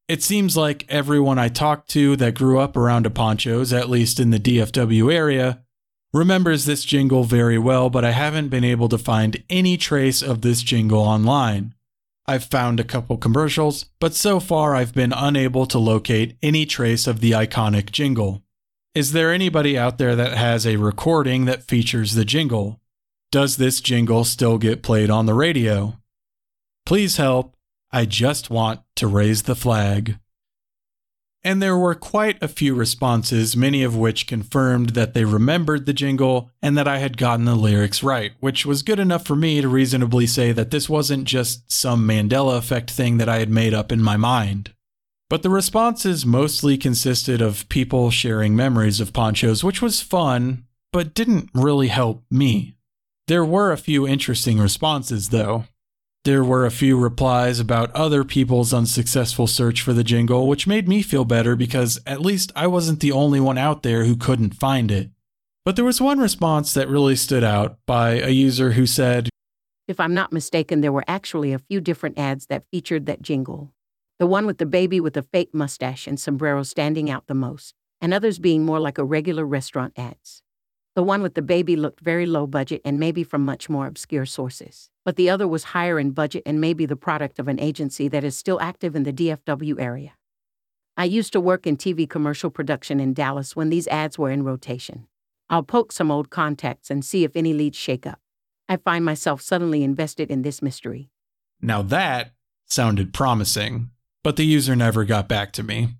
It 0.09 0.23
seems 0.23 0.59
like 0.59 0.85
everyone 0.91 1.38
I 1.38 1.49
talked 1.49 1.88
to 1.93 2.14
that 2.17 2.35
grew 2.35 2.59
up 2.59 2.76
around 2.76 3.07
a 3.07 3.11
Panchos, 3.11 3.73
at 3.73 3.88
least 3.88 4.21
in 4.21 4.29
the 4.29 4.38
DFW 4.38 5.11
area, 5.11 5.62
remembers 6.12 6.67
this 6.67 6.85
jingle 6.85 7.25
very 7.25 7.57
well, 7.57 7.88
but 7.88 8.05
I 8.05 8.11
haven't 8.11 8.50
been 8.50 8.62
able 8.62 8.91
to 8.91 8.99
find 8.99 9.43
any 9.49 9.79
trace 9.79 10.21
of 10.21 10.43
this 10.43 10.62
jingle 10.62 11.00
online. 11.00 11.75
I've 12.26 12.45
found 12.45 12.79
a 12.79 12.85
couple 12.85 13.17
commercials, 13.17 13.87
but 14.00 14.12
so 14.12 14.38
far 14.38 14.76
I've 14.76 14.93
been 14.93 15.14
unable 15.14 15.64
to 15.64 15.79
locate 15.79 16.37
any 16.43 16.67
trace 16.67 17.07
of 17.07 17.21
the 17.21 17.31
iconic 17.31 17.91
jingle. 17.91 18.43
Is 18.95 19.12
there 19.12 19.33
anybody 19.33 19.79
out 19.79 19.97
there 19.97 20.14
that 20.14 20.37
has 20.37 20.67
a 20.67 20.76
recording 20.76 21.47
that 21.47 21.64
features 21.64 22.12
the 22.12 22.26
jingle? 22.26 22.81
Does 23.32 23.56
this 23.56 23.80
jingle 23.80 24.22
still 24.22 24.58
get 24.58 24.84
played 24.84 25.10
on 25.10 25.26
the 25.26 25.34
radio? 25.34 25.96
Please 26.86 27.16
help. 27.16 27.56
I 27.90 28.04
just 28.04 28.48
want 28.48 28.82
to 28.94 29.08
raise 29.08 29.42
the 29.42 29.56
flag 29.56 30.18
and 31.44 31.60
there 31.60 31.76
were 31.76 31.94
quite 31.94 32.40
a 32.40 32.48
few 32.48 32.74
responses, 32.74 33.56
many 33.56 33.82
of 33.82 33.96
which 33.96 34.26
confirmed 34.26 34.90
that 34.90 35.12
they 35.12 35.24
remembered 35.24 35.86
the 35.86 35.92
jingle 35.92 36.50
and 36.62 36.78
that 36.78 36.86
I 36.86 36.98
had 36.98 37.16
gotten 37.16 37.44
the 37.44 37.56
lyrics 37.56 38.02
right, 38.02 38.32
which 38.40 38.64
was 38.64 38.82
good 38.82 39.00
enough 39.00 39.26
for 39.26 39.34
me 39.34 39.60
to 39.60 39.68
reasonably 39.68 40.26
say 40.26 40.52
that 40.52 40.70
this 40.70 40.88
wasn't 40.88 41.24
just 41.24 41.70
some 41.70 42.06
Mandela 42.06 42.58
effect 42.58 42.90
thing 42.90 43.18
that 43.18 43.28
I 43.28 43.38
had 43.38 43.50
made 43.50 43.74
up 43.74 43.90
in 43.90 44.00
my 44.00 44.16
mind. 44.16 44.72
But 45.28 45.42
the 45.42 45.50
responses 45.50 46.24
mostly 46.24 46.76
consisted 46.76 47.40
of 47.40 47.68
people 47.68 48.10
sharing 48.10 48.54
memories 48.54 49.00
of 49.00 49.12
Panchos, 49.12 49.64
which 49.64 49.82
was 49.82 50.00
fun, 50.00 50.66
but 50.92 51.14
didn't 51.14 51.50
really 51.54 51.88
help 51.88 52.22
me. 52.30 52.76
There 53.29 53.45
were 53.45 53.71
a 53.71 53.76
few 53.76 54.07
interesting 54.07 54.59
responses, 54.59 55.29
though. 55.29 55.64
There 56.25 56.45
were 56.45 56.67
a 56.67 56.71
few 56.71 56.99
replies 56.99 57.61
about 57.61 57.91
other 57.93 58.25
people's 58.25 58.73
unsuccessful 58.73 59.47
search 59.47 59.83
for 59.83 59.93
the 59.93 60.05
jingle, 60.05 60.47
which 60.47 60.67
made 60.67 60.88
me 60.88 61.02
feel 61.02 61.25
better 61.25 61.57
because 61.57 62.00
at 62.07 62.21
least 62.21 62.52
I 62.55 62.67
wasn't 62.67 63.00
the 63.00 63.12
only 63.12 63.41
one 63.41 63.59
out 63.59 63.83
there 63.83 64.05
who 64.05 64.17
couldn't 64.17 64.55
find 64.55 64.91
it. 64.91 65.11
But 65.64 65.76
there 65.76 65.85
was 65.85 66.00
one 66.00 66.19
response 66.19 66.75
that 66.75 66.88
really 66.88 67.17
stood 67.17 67.45
out 67.45 67.79
by 67.87 68.21
a 68.21 68.31
user 68.31 68.73
who 68.73 68.87
said, 68.87 69.29
If 69.87 70.00
I'm 70.00 70.14
not 70.14 70.33
mistaken, 70.33 70.81
there 70.81 70.93
were 70.93 71.05
actually 71.07 71.52
a 71.52 71.59
few 71.61 71.81
different 71.81 72.19
ads 72.19 72.47
that 72.47 72.67
featured 72.71 73.07
that 73.07 73.23
jingle. 73.23 73.73
The 74.19 74.26
one 74.26 74.47
with 74.47 74.59
the 74.59 74.67
baby 74.67 75.00
with 75.00 75.17
a 75.17 75.23
fake 75.23 75.55
mustache 75.55 76.06
and 76.06 76.19
sombrero 76.19 76.65
standing 76.65 77.11
out 77.11 77.26
the 77.28 77.35
most, 77.35 77.75
and 78.00 78.13
others 78.13 78.41
being 78.41 78.65
more 78.65 78.80
like 78.80 78.99
a 78.99 79.04
regular 79.04 79.45
restaurant 79.45 79.93
ads. 79.97 80.42
The 80.95 81.02
one 81.02 81.23
with 81.23 81.35
the 81.35 81.43
baby 81.43 81.75
looked 81.75 82.00
very 82.00 82.26
low 82.26 82.47
budget 82.47 82.83
and 82.85 82.99
maybe 82.99 83.25
from 83.25 83.45
much 83.45 83.71
more 83.71 83.87
obscure 83.87 84.26
sources. 84.26 84.91
But 85.07 85.17
the 85.17 85.31
other 85.31 85.49
was 85.49 85.65
higher 85.65 85.99
in 85.99 86.11
budget 86.11 86.43
and 86.45 86.61
maybe 86.61 86.85
the 86.85 86.97
product 86.97 87.39
of 87.39 87.49
an 87.49 87.59
agency 87.59 88.09
that 88.09 88.25
is 88.25 88.37
still 88.37 88.61
active 88.61 88.95
in 88.95 89.05
the 89.05 89.13
DFW 89.13 89.81
area. 89.81 90.13
I 90.95 91.05
used 91.05 91.33
to 91.33 91.41
work 91.41 91.67
in 91.67 91.78
TV 91.78 92.09
commercial 92.09 92.50
production 92.50 93.00
in 93.00 93.15
Dallas 93.15 93.57
when 93.57 93.71
these 93.71 93.89
ads 93.89 94.19
were 94.19 94.31
in 94.31 94.43
rotation. 94.43 95.07
I'll 95.49 95.63
poke 95.63 95.93
some 95.93 96.11
old 96.11 96.28
contacts 96.28 96.91
and 96.91 97.02
see 97.02 97.25
if 97.25 97.37
any 97.37 97.55
leads 97.55 97.78
shake 97.78 98.07
up. 98.07 98.21
I 98.69 98.76
find 98.76 99.02
myself 99.02 99.41
suddenly 99.41 99.83
invested 99.83 100.31
in 100.31 100.43
this 100.43 100.61
mystery. 100.61 101.11
Now 101.63 101.81
that 101.83 102.35
sounded 102.67 103.15
promising, 103.15 103.91
but 104.23 104.37
the 104.37 104.45
user 104.45 104.76
never 104.76 105.05
got 105.05 105.28
back 105.28 105.52
to 105.52 105.63
me. 105.63 105.97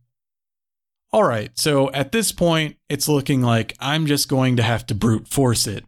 All 1.14 1.25
right, 1.25 1.51
so 1.59 1.90
at 1.92 2.11
this 2.11 2.33
point, 2.33 2.77
it's 2.88 3.07
looking 3.07 3.42
like 3.42 3.77
I'm 3.79 4.07
just 4.07 4.31
going 4.31 4.57
to 4.57 4.62
have 4.62 4.87
to 4.87 4.94
brute 4.94 5.29
force 5.29 5.66
it. 5.66 5.85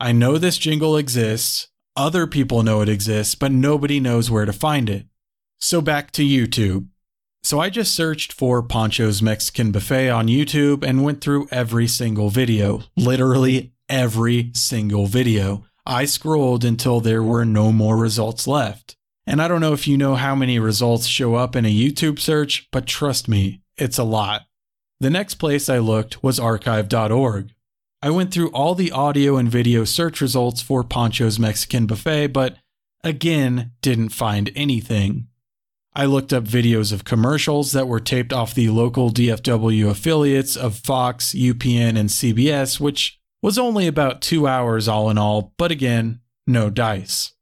I 0.00 0.12
know 0.12 0.38
this 0.38 0.56
jingle 0.56 0.96
exists, 0.96 1.68
other 1.94 2.26
people 2.26 2.62
know 2.62 2.80
it 2.80 2.88
exists, 2.88 3.34
but 3.34 3.52
nobody 3.52 4.00
knows 4.00 4.30
where 4.30 4.46
to 4.46 4.52
find 4.52 4.88
it. 4.88 5.04
So 5.58 5.82
back 5.82 6.10
to 6.12 6.22
YouTube. 6.22 6.86
So 7.42 7.60
I 7.60 7.68
just 7.68 7.94
searched 7.94 8.32
for 8.32 8.62
Pancho's 8.62 9.20
Mexican 9.20 9.72
Buffet 9.72 10.08
on 10.08 10.28
YouTube 10.28 10.82
and 10.82 11.04
went 11.04 11.20
through 11.20 11.48
every 11.50 11.86
single 11.86 12.30
video, 12.30 12.84
literally 12.96 13.74
every 13.90 14.52
single 14.54 15.06
video. 15.06 15.66
I 15.84 16.06
scrolled 16.06 16.64
until 16.64 17.00
there 17.00 17.22
were 17.22 17.44
no 17.44 17.72
more 17.72 17.98
results 17.98 18.46
left. 18.46 18.96
And 19.26 19.42
I 19.42 19.48
don't 19.48 19.60
know 19.60 19.74
if 19.74 19.86
you 19.86 19.98
know 19.98 20.14
how 20.14 20.34
many 20.34 20.58
results 20.58 21.06
show 21.06 21.34
up 21.34 21.54
in 21.56 21.66
a 21.66 21.68
YouTube 21.68 22.18
search, 22.18 22.68
but 22.72 22.86
trust 22.86 23.28
me, 23.28 23.60
it's 23.76 23.98
a 23.98 24.04
lot. 24.04 24.42
The 25.02 25.10
next 25.10 25.34
place 25.34 25.68
I 25.68 25.78
looked 25.78 26.22
was 26.22 26.38
archive.org. 26.38 27.50
I 28.02 28.10
went 28.10 28.32
through 28.32 28.50
all 28.50 28.76
the 28.76 28.92
audio 28.92 29.36
and 29.36 29.50
video 29.50 29.82
search 29.82 30.20
results 30.20 30.62
for 30.62 30.84
Pancho's 30.84 31.40
Mexican 31.40 31.86
Buffet, 31.86 32.28
but 32.28 32.58
again, 33.02 33.72
didn't 33.80 34.10
find 34.10 34.52
anything. 34.54 35.26
I 35.92 36.04
looked 36.04 36.32
up 36.32 36.44
videos 36.44 36.92
of 36.92 37.02
commercials 37.02 37.72
that 37.72 37.88
were 37.88 37.98
taped 37.98 38.32
off 38.32 38.54
the 38.54 38.68
local 38.68 39.10
DFW 39.10 39.90
affiliates 39.90 40.54
of 40.54 40.76
Fox, 40.76 41.34
UPN, 41.34 41.98
and 41.98 42.08
CBS, 42.08 42.78
which 42.78 43.18
was 43.42 43.58
only 43.58 43.88
about 43.88 44.22
two 44.22 44.46
hours 44.46 44.86
all 44.86 45.10
in 45.10 45.18
all, 45.18 45.52
but 45.58 45.72
again, 45.72 46.20
no 46.46 46.70
dice. 46.70 47.32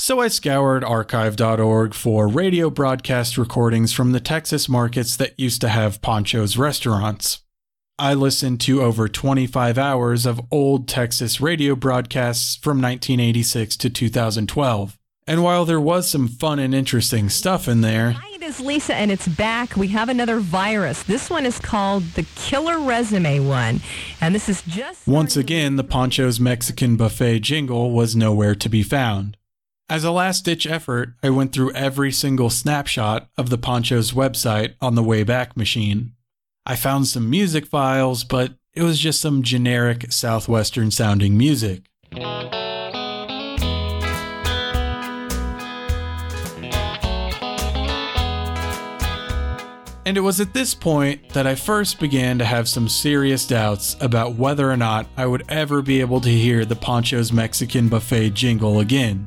So 0.00 0.18
I 0.18 0.28
scoured 0.28 0.82
archive.org 0.82 1.92
for 1.92 2.26
radio 2.26 2.70
broadcast 2.70 3.36
recordings 3.36 3.92
from 3.92 4.12
the 4.12 4.18
Texas 4.18 4.66
markets 4.66 5.14
that 5.16 5.38
used 5.38 5.60
to 5.60 5.68
have 5.68 6.00
Pancho's 6.00 6.56
restaurants. 6.56 7.42
I 7.98 8.14
listened 8.14 8.62
to 8.62 8.80
over 8.80 9.10
25 9.10 9.76
hours 9.76 10.24
of 10.24 10.40
old 10.50 10.88
Texas 10.88 11.38
radio 11.38 11.76
broadcasts 11.76 12.56
from 12.56 12.80
1986 12.80 13.76
to 13.76 13.90
2012. 13.90 14.98
And 15.26 15.42
while 15.42 15.66
there 15.66 15.78
was 15.78 16.08
some 16.08 16.28
fun 16.28 16.58
and 16.58 16.74
interesting 16.74 17.28
stuff 17.28 17.68
in 17.68 17.82
there, 17.82 18.12
Hi, 18.12 18.36
it 18.36 18.42
is 18.42 18.58
Lisa, 18.58 18.94
and 18.94 19.12
it's 19.12 19.28
back. 19.28 19.76
We 19.76 19.88
have 19.88 20.08
another 20.08 20.40
virus. 20.40 21.02
This 21.02 21.28
one 21.28 21.44
is 21.44 21.58
called 21.58 22.04
the 22.14 22.26
Killer 22.36 22.80
Resume 22.80 23.40
one, 23.40 23.82
and 24.18 24.34
this 24.34 24.48
is 24.48 24.62
just 24.62 25.06
once 25.06 25.36
again, 25.36 25.76
the 25.76 25.84
Pancho's 25.84 26.40
Mexican 26.40 26.96
Buffet 26.96 27.40
jingle 27.40 27.90
was 27.90 28.16
nowhere 28.16 28.54
to 28.54 28.70
be 28.70 28.82
found. 28.82 29.36
As 29.90 30.04
a 30.04 30.12
last 30.12 30.44
ditch 30.44 30.68
effort, 30.68 31.14
I 31.20 31.30
went 31.30 31.52
through 31.52 31.72
every 31.72 32.12
single 32.12 32.48
snapshot 32.48 33.28
of 33.36 33.50
the 33.50 33.58
Pancho's 33.58 34.12
website 34.12 34.74
on 34.80 34.94
the 34.94 35.02
Wayback 35.02 35.56
Machine. 35.56 36.12
I 36.64 36.76
found 36.76 37.08
some 37.08 37.28
music 37.28 37.66
files, 37.66 38.22
but 38.22 38.52
it 38.72 38.84
was 38.84 39.00
just 39.00 39.20
some 39.20 39.42
generic 39.42 40.12
Southwestern 40.12 40.92
sounding 40.92 41.36
music. 41.36 41.82
And 50.06 50.16
it 50.16 50.22
was 50.22 50.38
at 50.38 50.54
this 50.54 50.72
point 50.72 51.30
that 51.30 51.48
I 51.48 51.56
first 51.56 51.98
began 51.98 52.38
to 52.38 52.44
have 52.44 52.68
some 52.68 52.88
serious 52.88 53.44
doubts 53.44 53.96
about 54.00 54.36
whether 54.36 54.70
or 54.70 54.76
not 54.76 55.08
I 55.16 55.26
would 55.26 55.42
ever 55.48 55.82
be 55.82 56.00
able 56.00 56.20
to 56.20 56.30
hear 56.30 56.64
the 56.64 56.76
Pancho's 56.76 57.32
Mexican 57.32 57.88
Buffet 57.88 58.30
jingle 58.30 58.78
again. 58.78 59.26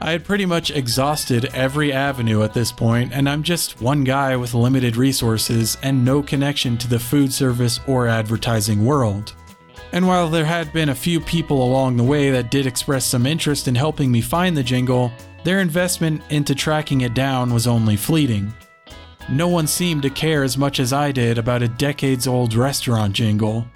I 0.00 0.12
had 0.12 0.24
pretty 0.24 0.46
much 0.46 0.70
exhausted 0.70 1.46
every 1.46 1.92
avenue 1.92 2.42
at 2.42 2.54
this 2.54 2.70
point, 2.70 3.12
and 3.12 3.28
I'm 3.28 3.42
just 3.42 3.80
one 3.80 4.04
guy 4.04 4.36
with 4.36 4.54
limited 4.54 4.96
resources 4.96 5.76
and 5.82 6.04
no 6.04 6.22
connection 6.22 6.78
to 6.78 6.88
the 6.88 7.00
food 7.00 7.32
service 7.32 7.80
or 7.88 8.06
advertising 8.06 8.84
world. 8.84 9.34
And 9.92 10.06
while 10.06 10.28
there 10.28 10.44
had 10.44 10.72
been 10.72 10.90
a 10.90 10.94
few 10.94 11.18
people 11.20 11.64
along 11.64 11.96
the 11.96 12.04
way 12.04 12.30
that 12.30 12.50
did 12.50 12.66
express 12.66 13.06
some 13.06 13.26
interest 13.26 13.66
in 13.66 13.74
helping 13.74 14.12
me 14.12 14.20
find 14.20 14.56
the 14.56 14.62
jingle, 14.62 15.10
their 15.42 15.60
investment 15.60 16.22
into 16.30 16.54
tracking 16.54 17.00
it 17.00 17.14
down 17.14 17.52
was 17.52 17.66
only 17.66 17.96
fleeting. 17.96 18.52
No 19.30 19.48
one 19.48 19.66
seemed 19.66 20.02
to 20.02 20.10
care 20.10 20.44
as 20.44 20.56
much 20.56 20.78
as 20.78 20.92
I 20.92 21.10
did 21.10 21.38
about 21.38 21.62
a 21.62 21.68
decades 21.68 22.26
old 22.26 22.54
restaurant 22.54 23.14
jingle. 23.14 23.66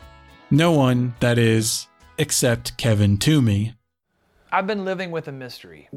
No 0.51 0.73
one, 0.73 1.15
that 1.21 1.39
is, 1.39 1.89
except 2.19 2.77
Kevin 2.77 3.19
Toomey. 3.19 3.75
I've 4.55 4.67
been 4.67 4.85
living 4.85 5.11
with 5.11 5.29
a 5.29 5.33
mystery. 5.33 5.89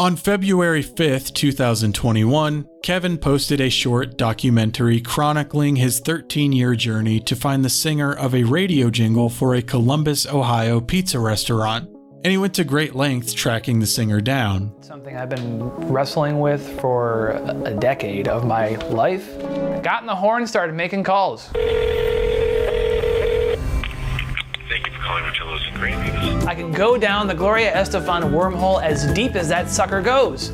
On 0.00 0.16
February 0.16 0.82
5th, 0.82 1.32
2021, 1.34 2.66
Kevin 2.82 3.16
posted 3.16 3.60
a 3.60 3.70
short 3.70 4.18
documentary 4.18 5.00
chronicling 5.00 5.76
his 5.76 6.00
13 6.00 6.50
year 6.50 6.74
journey 6.74 7.20
to 7.20 7.36
find 7.36 7.64
the 7.64 7.70
singer 7.70 8.12
of 8.12 8.34
a 8.34 8.42
radio 8.42 8.90
jingle 8.90 9.28
for 9.28 9.54
a 9.54 9.62
Columbus, 9.62 10.26
Ohio 10.26 10.80
pizza 10.80 11.20
restaurant. 11.20 11.88
And 12.24 12.32
he 12.32 12.38
went 12.38 12.54
to 12.54 12.64
great 12.64 12.96
lengths 12.96 13.32
tracking 13.32 13.78
the 13.78 13.86
singer 13.86 14.20
down. 14.20 14.74
Something 14.80 15.16
I've 15.16 15.30
been 15.30 15.62
wrestling 15.86 16.40
with 16.40 16.80
for 16.80 17.40
a 17.64 17.72
decade 17.72 18.26
of 18.26 18.44
my 18.44 18.70
life. 18.86 19.38
Got 19.84 20.00
in 20.00 20.08
the 20.08 20.16
horn, 20.16 20.44
started 20.48 20.74
making 20.74 21.04
calls. 21.04 21.46
Thank 21.52 21.68
you 24.86 24.92
for 24.92 24.98
calling 25.04 25.22
Rotillo's 25.22 25.64
and 25.68 25.76
Green 25.76 26.35
I 26.46 26.54
can 26.54 26.70
go 26.70 26.96
down 26.96 27.26
the 27.26 27.34
Gloria 27.34 27.72
Estefan 27.72 28.30
wormhole 28.30 28.80
as 28.82 29.12
deep 29.12 29.34
as 29.34 29.48
that 29.48 29.68
sucker 29.68 30.00
goes. 30.00 30.50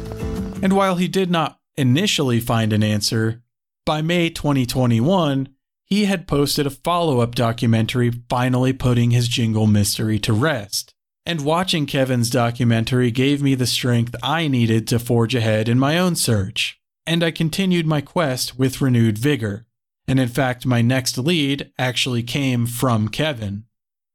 And 0.62 0.72
while 0.72 0.96
he 0.96 1.07
did 1.07 1.31
not 1.31 1.59
initially 1.76 2.40
find 2.40 2.72
an 2.72 2.83
answer, 2.83 3.42
by 3.85 4.00
May 4.00 4.31
2021, 4.31 5.48
he 5.85 6.07
had 6.07 6.26
posted 6.26 6.66
a 6.66 6.70
follow 6.70 7.20
up 7.20 7.35
documentary 7.35 8.11
finally 8.31 8.72
putting 8.72 9.11
his 9.11 9.28
jingle 9.28 9.66
mystery 9.66 10.18
to 10.20 10.33
rest. 10.33 10.94
And 11.26 11.44
watching 11.44 11.85
Kevin's 11.85 12.31
documentary 12.31 13.11
gave 13.11 13.42
me 13.42 13.55
the 13.55 13.66
strength 13.66 14.14
I 14.22 14.48
needed 14.48 14.88
to 14.88 14.98
forge 14.98 15.35
ahead 15.35 15.68
in 15.68 15.78
my 15.78 15.98
own 15.98 16.16
search. 16.16 16.81
And 17.07 17.22
I 17.22 17.31
continued 17.31 17.87
my 17.87 18.00
quest 18.00 18.59
with 18.59 18.81
renewed 18.81 19.18
vigor. 19.18 19.66
And 20.09 20.18
in 20.18 20.28
fact, 20.28 20.64
my 20.64 20.81
next 20.81 21.18
lead 21.18 21.70
actually 21.78 22.22
came 22.22 22.66
from 22.66 23.09
Kevin. 23.09 23.64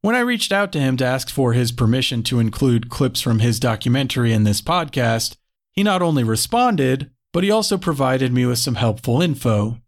When 0.01 0.15
I 0.15 0.19
reached 0.19 0.51
out 0.51 0.71
to 0.73 0.79
him 0.79 0.95
to 0.97 1.05
ask 1.05 1.29
for 1.29 1.53
his 1.53 1.71
permission 1.71 2.21
to 2.23 2.39
include 2.39 2.89
clips 2.89 3.19
from 3.19 3.39
his 3.39 3.59
documentary 3.59 4.31
in 4.31 4.43
this 4.43 4.61
podcast, 4.61 5.37
he 5.73 5.81
not 5.81 6.01
only 6.01 6.23
responded, 6.23 7.09
but 7.33 7.43
he 7.43 7.51
also 7.51 7.77
provided 7.77 8.31
me 8.31 8.45
with 8.45 8.59
some 8.59 8.75
helpful 8.75 9.21
info. 9.21 9.79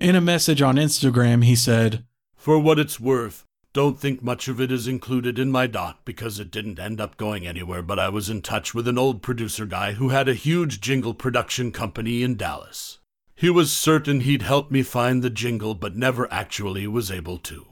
In 0.00 0.14
a 0.14 0.20
message 0.20 0.62
on 0.62 0.76
Instagram, 0.76 1.44
he 1.44 1.56
said, 1.56 2.04
For 2.36 2.58
what 2.58 2.78
it's 2.78 3.00
worth, 3.00 3.44
don't 3.72 3.98
think 3.98 4.22
much 4.22 4.46
of 4.46 4.60
it 4.60 4.70
is 4.70 4.86
included 4.86 5.38
in 5.38 5.50
my 5.50 5.66
doc 5.66 5.98
because 6.04 6.38
it 6.38 6.52
didn't 6.52 6.78
end 6.78 7.00
up 7.00 7.16
going 7.16 7.46
anywhere, 7.46 7.82
but 7.82 7.98
I 7.98 8.08
was 8.08 8.30
in 8.30 8.42
touch 8.42 8.74
with 8.74 8.86
an 8.86 8.96
old 8.96 9.22
producer 9.22 9.66
guy 9.66 9.92
who 9.92 10.10
had 10.10 10.28
a 10.28 10.34
huge 10.34 10.80
jingle 10.80 11.14
production 11.14 11.72
company 11.72 12.22
in 12.22 12.36
Dallas. 12.36 12.98
He 13.34 13.50
was 13.50 13.72
certain 13.72 14.20
he'd 14.20 14.42
help 14.42 14.70
me 14.70 14.82
find 14.82 15.22
the 15.22 15.30
jingle, 15.30 15.74
but 15.74 15.96
never 15.96 16.32
actually 16.32 16.86
was 16.86 17.10
able 17.10 17.38
to. 17.38 17.66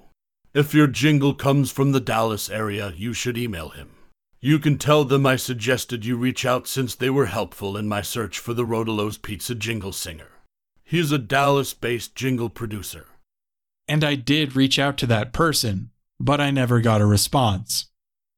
If 0.56 0.72
your 0.72 0.86
jingle 0.86 1.34
comes 1.34 1.70
from 1.70 1.92
the 1.92 2.00
Dallas 2.00 2.48
area, 2.48 2.94
you 2.96 3.12
should 3.12 3.36
email 3.36 3.68
him. 3.68 3.90
You 4.40 4.58
can 4.58 4.78
tell 4.78 5.04
them 5.04 5.26
I 5.26 5.36
suggested 5.36 6.06
you 6.06 6.16
reach 6.16 6.46
out 6.46 6.66
since 6.66 6.94
they 6.94 7.10
were 7.10 7.26
helpful 7.26 7.76
in 7.76 7.86
my 7.86 8.00
search 8.00 8.38
for 8.38 8.54
the 8.54 8.64
Rodelo's 8.64 9.18
Pizza 9.18 9.54
jingle 9.54 9.92
singer. 9.92 10.30
He's 10.82 11.12
a 11.12 11.18
Dallas 11.18 11.74
based 11.74 12.14
jingle 12.14 12.48
producer. 12.48 13.04
and 13.86 14.02
I 14.02 14.14
did 14.14 14.56
reach 14.56 14.78
out 14.78 14.96
to 14.96 15.06
that 15.08 15.34
person, 15.34 15.90
but 16.18 16.40
I 16.40 16.50
never 16.50 16.80
got 16.80 17.02
a 17.02 17.06
response. 17.06 17.90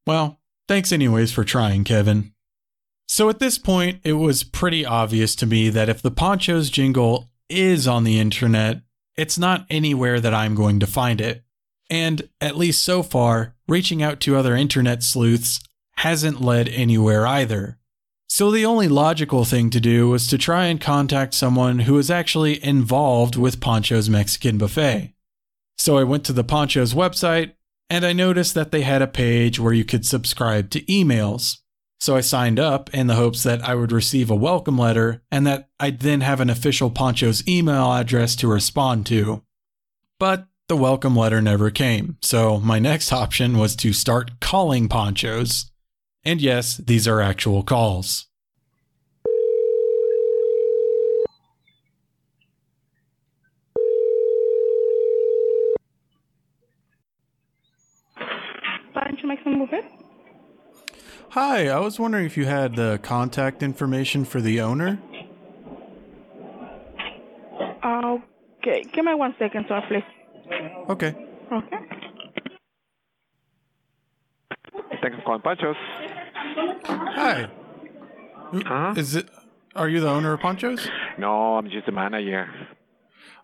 Well, 0.05 0.41
thanks 0.67 0.91
anyways 0.91 1.31
for 1.31 1.45
trying, 1.45 1.85
Kevin. 1.85 2.33
So 3.07 3.29
at 3.29 3.39
this 3.39 3.59
point, 3.59 4.01
it 4.03 4.15
was 4.15 4.43
pretty 4.43 4.85
obvious 4.85 5.37
to 5.37 5.47
me 5.47 5.69
that 5.69 5.89
if 5.89 6.03
the 6.03 6.11
Panchos 6.11 6.69
jingle 6.69 7.31
is 7.49 7.87
on 7.87 8.03
the 8.03 8.19
internet, 8.19 8.83
it's 9.17 9.39
not 9.39 9.67
anywhere 9.71 10.19
that 10.19 10.35
I'm 10.35 10.57
going 10.57 10.81
to 10.81 10.87
find 10.89 11.21
it. 11.21 11.45
And 11.91 12.29
at 12.41 12.57
least 12.57 12.83
so 12.83 13.03
far, 13.03 13.55
reaching 13.67 14.03
out 14.03 14.21
to 14.21 14.37
other 14.37 14.55
internet 14.55 15.03
sleuths 15.03 15.61
hasn't 15.97 16.41
led 16.41 16.69
anywhere 16.69 17.27
either. 17.27 17.79
So 18.29 18.51
the 18.51 18.67
only 18.67 18.89
logical 18.89 19.45
thing 19.45 19.71
to 19.71 19.81
do 19.81 20.11
was 20.11 20.27
to 20.29 20.39
try 20.39 20.67
and 20.67 20.81
contact 20.81 21.33
someone 21.33 21.81
who 21.81 21.95
was 21.95 22.11
actually 22.11 22.63
involved 22.63 23.37
with 23.37 23.61
Pancho's 23.61 24.11
Mexican 24.11 24.59
Buffet. 24.59 25.15
So 25.79 25.97
I 25.97 26.05
went 26.05 26.25
to 26.25 26.33
the 26.33 26.45
Pancho's 26.45 26.93
website 26.93 27.53
and 27.89 28.05
I 28.05 28.13
noticed 28.13 28.55
that 28.55 28.71
they 28.71 28.83
had 28.83 29.01
a 29.01 29.07
page 29.07 29.59
where 29.59 29.73
you 29.73 29.85
could 29.85 30.05
subscribe 30.05 30.71
to 30.71 30.83
emails. 30.83 31.59
So 32.01 32.17
I 32.17 32.21
signed 32.21 32.61
up 32.61 32.93
in 32.95 33.07
the 33.07 33.17
hopes 33.17 33.43
that 33.43 33.63
I 33.63 33.75
would 33.75 33.93
receive 33.93 34.31
a 34.31 34.37
welcome 34.37 34.79
letter 34.79 35.23
and 35.33 35.47
that 35.47 35.71
I'd 35.81 36.01
then 36.01 36.21
have 36.21 36.41
an 36.41 36.51
official 36.51 36.91
Pancho's 36.91 37.47
email 37.49 37.93
address 37.93 38.37
to 38.37 38.49
respond 38.49 39.07
to. 39.07 39.43
But 40.21 40.47
the 40.69 40.77
welcome 40.77 41.17
letter 41.17 41.41
never 41.41 41.71
came, 41.71 42.19
so 42.21 42.61
my 42.61 42.79
next 42.79 43.11
option 43.11 43.57
was 43.57 43.75
to 43.75 43.95
start 43.95 44.39
calling 44.41 44.87
Panchos. 44.89 45.71
And 46.25 46.43
yes, 46.43 46.77
these 46.77 47.09
are 47.09 47.23
actual 47.23 47.63
calls. 47.63 48.27
Pancho 58.93 59.27
Mexican 59.27 59.59
Buffet? 59.61 59.85
Hi, 61.31 61.69
I 61.69 61.81
was 61.81 61.99
wondering 61.99 62.27
if 62.27 62.37
you 62.37 62.45
had 62.45 62.77
the 62.77 63.01
contact 63.03 63.63
information 63.63 64.27
for 64.27 64.43
the 64.43 64.61
owner. 64.61 64.99
Okay, 68.69 68.83
give 68.93 69.05
me 69.05 69.15
one 69.15 69.35
second, 69.39 69.65
sir, 69.67 69.81
please. 69.89 70.03
Okay. 70.91 71.15
Okay. 71.53 71.77
Thanks 75.01 75.17
for 75.17 75.23
calling 75.25 75.43
Panchos. 75.43 75.75
Hi. 76.85 77.49
Is 78.97 79.15
it? 79.15 79.29
Are 79.77 79.89
you 79.89 80.01
the 80.01 80.09
owner 80.09 80.33
of 80.33 80.41
Panchos? 80.41 80.89
No, 81.19 81.57
I'm 81.57 81.71
just 81.71 81.89
a 81.89 81.93
manager. 81.93 82.49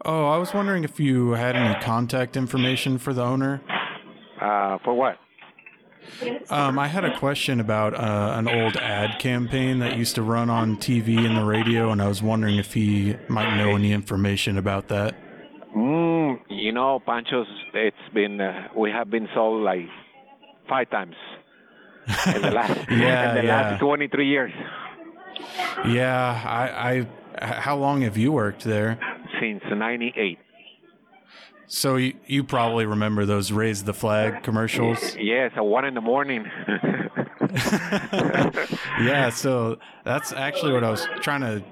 Oh, 0.05 0.27
I 0.29 0.39
was 0.39 0.53
wondering 0.53 0.85
if 0.85 0.99
you 0.99 1.31
had 1.33 1.57
any 1.57 1.81
contact 1.81 2.37
information 2.37 2.99
for 2.99 3.13
the 3.15 3.23
owner. 3.23 3.63
Uh, 4.41 4.79
for 4.85 4.95
what? 4.95 5.19
Um, 6.51 6.79
I 6.79 6.89
had 6.89 7.05
a 7.05 7.17
question 7.19 7.61
about 7.61 7.95
uh, 7.95 8.35
an 8.37 8.49
old 8.49 8.77
ad 8.77 9.19
campaign 9.19 9.79
that 9.79 9.97
used 9.97 10.15
to 10.17 10.23
run 10.23 10.51
on 10.51 10.77
TV 10.77 11.25
and 11.25 11.37
the 11.37 11.45
radio, 11.45 11.91
and 11.91 12.03
I 12.03 12.09
was 12.09 12.23
wondering 12.23 12.57
if 12.57 12.75
he 12.75 13.17
might 13.29 13.57
know 13.57 13.75
any 13.75 13.93
information 13.93 14.59
about 14.59 14.89
that. 14.89 15.15
Mm, 15.75 15.75
you 15.75 16.14
know, 16.75 17.01
Panchos, 17.07 17.47
it's 17.73 17.97
been, 18.13 18.41
uh, 18.41 18.69
we 18.77 18.91
have 18.91 19.11
been 19.11 19.29
sold 19.35 19.63
like 19.63 19.89
five 20.69 20.91
times 20.91 21.17
in 22.35 22.43
the 22.43 22.51
last, 22.51 22.91
Yeah, 22.91 23.31
in 23.31 23.37
the 23.37 23.45
yeah. 23.45 23.71
last 23.71 23.81
23 23.81 24.29
years. 24.29 24.53
Yeah, 25.87 26.43
I, 26.45 27.07
I. 27.41 27.47
How 27.47 27.77
long 27.77 28.03
have 28.03 28.17
you 28.17 28.31
worked 28.33 28.63
there? 28.65 28.99
Since 29.41 29.63
98. 29.69 30.39
So 31.67 31.97
you, 31.97 32.15
you 32.27 32.45
probably 32.45 32.87
remember 32.87 33.25
those 33.27 33.51
raise 33.51 33.83
the 33.85 33.95
flag 33.95 34.43
commercials. 34.43 35.17
Yes, 35.17 35.51
at 35.57 35.65
one 35.65 35.85
in 35.85 35.95
the 35.95 36.01
morning. 36.01 36.45
Yeah, 39.01 39.31
so 39.31 39.79
that's 40.05 40.33
actually 40.33 40.73
what 40.73 40.85
I 40.85 40.91
was 40.91 41.07
trying 41.21 41.41
to 41.43 41.63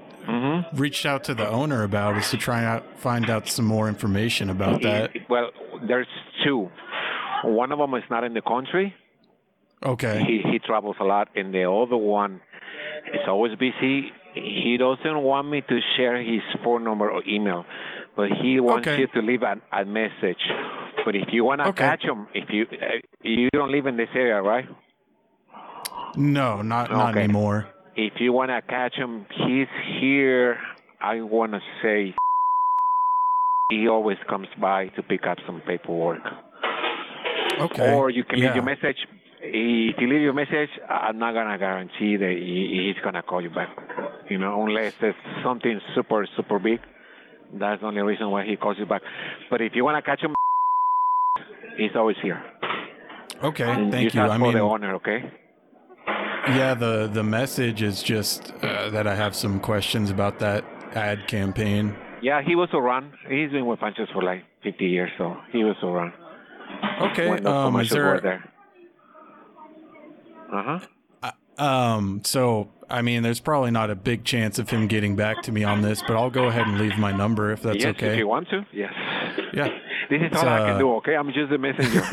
reach 0.73 1.05
out 1.05 1.23
to 1.25 1.33
the 1.33 1.47
owner 1.47 1.83
about 1.83 2.17
is 2.17 2.29
to 2.31 2.37
try 2.37 2.63
out 2.63 2.83
find 2.99 3.29
out 3.29 3.47
some 3.47 3.65
more 3.65 3.87
information 3.87 4.49
about 4.49 4.81
that. 4.81 5.11
well, 5.29 5.49
there's 5.87 6.07
two. 6.43 6.69
One 7.43 7.71
of 7.71 7.79
them 7.79 7.93
is 7.95 8.03
not 8.09 8.23
in 8.23 8.33
the 8.33 8.41
country. 8.41 8.93
Okay. 9.85 10.23
He, 10.25 10.41
he 10.49 10.59
travels 10.59 10.95
a 11.01 11.03
lot, 11.03 11.27
and 11.35 11.53
the 11.53 11.69
other 11.69 11.97
one 11.97 12.39
is 13.13 13.19
always 13.27 13.53
busy. 13.57 14.11
He 14.33 14.77
doesn't 14.79 15.21
want 15.21 15.49
me 15.49 15.61
to 15.61 15.79
share 15.97 16.17
his 16.23 16.41
phone 16.63 16.83
number 16.85 17.11
or 17.11 17.21
email, 17.27 17.65
but 18.15 18.29
he 18.41 18.59
wants 18.61 18.87
Okay. 18.87 19.01
you 19.01 19.07
to 19.07 19.21
leave 19.21 19.43
a, 19.43 19.55
a 19.77 19.83
message. 19.85 20.39
But 21.05 21.15
if 21.15 21.27
you 21.33 21.43
want 21.43 21.59
to 21.59 21.67
Okay. 21.67 21.83
catch 21.83 22.03
him, 22.03 22.27
if 22.33 22.49
you 22.49 22.65
uh, 22.71 22.85
you 23.21 23.49
don't 23.51 23.71
live 23.71 23.85
in 23.87 23.97
this 23.97 24.07
area, 24.15 24.41
right? 24.41 24.65
No, 26.15 26.61
not 26.61 26.91
not 26.91 27.09
Okay. 27.11 27.23
anymore. 27.23 27.67
If 27.95 28.13
you 28.19 28.33
want 28.33 28.49
to 28.49 28.61
catch 28.61 28.95
him, 28.95 29.25
he's 29.45 29.67
here. 29.99 30.57
I 31.01 31.21
want 31.21 31.51
to 31.53 31.59
say 31.81 32.15
he 33.69 33.87
always 33.87 34.17
comes 34.29 34.47
by 34.59 34.87
to 34.89 35.03
pick 35.03 35.25
up 35.27 35.37
some 35.45 35.61
paperwork. 35.65 36.21
Okay. 37.59 37.93
Or 37.93 38.09
you 38.09 38.23
can 38.23 38.39
leave 38.39 38.55
your 38.55 38.63
message. 38.63 38.97
If 39.45 39.95
you 39.99 40.07
leave 40.07 40.21
your 40.21 40.33
message, 40.33 40.69
I'm 40.89 41.19
not 41.19 41.33
gonna 41.33 41.57
guarantee 41.57 42.15
that 42.17 42.35
he's 42.39 42.95
gonna 43.03 43.21
call 43.21 43.41
you 43.41 43.49
back. 43.49 43.69
You 44.29 44.37
know, 44.37 44.63
unless 44.63 44.93
it's 45.01 45.17
something 45.43 45.79
super 45.93 46.25
super 46.35 46.59
big. 46.59 46.79
That's 47.53 47.81
the 47.81 47.87
only 47.87 48.01
reason 48.01 48.31
why 48.31 48.45
he 48.45 48.55
calls 48.55 48.77
you 48.79 48.85
back. 48.85 49.01
But 49.51 49.61
if 49.61 49.73
you 49.75 49.83
wanna 49.83 50.01
catch 50.01 50.21
him, 50.21 50.33
he's 51.77 51.95
always 51.95 52.17
here. 52.23 52.41
Okay, 53.43 53.69
And 53.69 53.91
thank 53.91 54.13
you. 54.13 54.21
I 54.21 54.37
for 54.37 54.39
mean, 54.39 54.53
the 54.53 54.61
owner, 54.61 54.95
okay? 54.95 55.29
Yeah, 56.47 56.73
the 56.73 57.09
the 57.11 57.23
message 57.23 57.81
is 57.81 58.03
just 58.03 58.51
uh, 58.61 58.89
that 58.89 59.07
I 59.07 59.15
have 59.15 59.35
some 59.35 59.59
questions 59.59 60.09
about 60.09 60.39
that 60.39 60.63
ad 60.93 61.27
campaign. 61.27 61.95
Yeah, 62.21 62.41
he 62.41 62.55
was 62.55 62.69
around. 62.73 63.13
He's 63.29 63.51
been 63.51 63.65
with 63.65 63.79
Panchos 63.79 64.11
for 64.13 64.23
like 64.23 64.43
50 64.63 64.85
years, 64.85 65.11
so 65.17 65.35
he 65.51 65.63
was 65.63 65.75
around. 65.83 66.13
Okay, 67.01 67.29
When 67.29 67.45
um, 67.45 67.79
is 67.79 67.89
there 67.89 68.19
there. 68.21 68.49
Uh 70.51 70.79
huh. 70.79 70.79
Um, 71.57 72.21
so 72.23 72.69
I 72.89 73.01
mean, 73.01 73.23
there's 73.23 73.39
probably 73.39 73.71
not 73.71 73.89
a 73.89 73.95
big 73.95 74.23
chance 74.23 74.59
of 74.59 74.69
him 74.69 74.87
getting 74.87 75.15
back 75.15 75.41
to 75.43 75.51
me 75.51 75.63
on 75.63 75.81
this, 75.81 76.01
but 76.07 76.15
I'll 76.15 76.29
go 76.29 76.45
ahead 76.45 76.67
and 76.67 76.79
leave 76.79 76.97
my 76.97 77.11
number 77.11 77.51
if 77.51 77.61
that's 77.61 77.83
yes, 77.83 77.95
okay. 77.95 78.13
if 78.13 78.17
you 78.17 78.27
want 78.27 78.49
to. 78.49 78.65
Yes. 78.71 78.93
Yeah. 79.53 79.69
This 80.09 80.21
is 80.21 80.37
all 80.37 80.47
I 80.47 80.59
uh, 80.59 80.65
can 80.67 80.79
do, 80.79 80.95
okay? 80.95 81.15
I'm 81.15 81.31
just 81.33 81.51
a 81.51 81.57
messenger. 81.57 82.03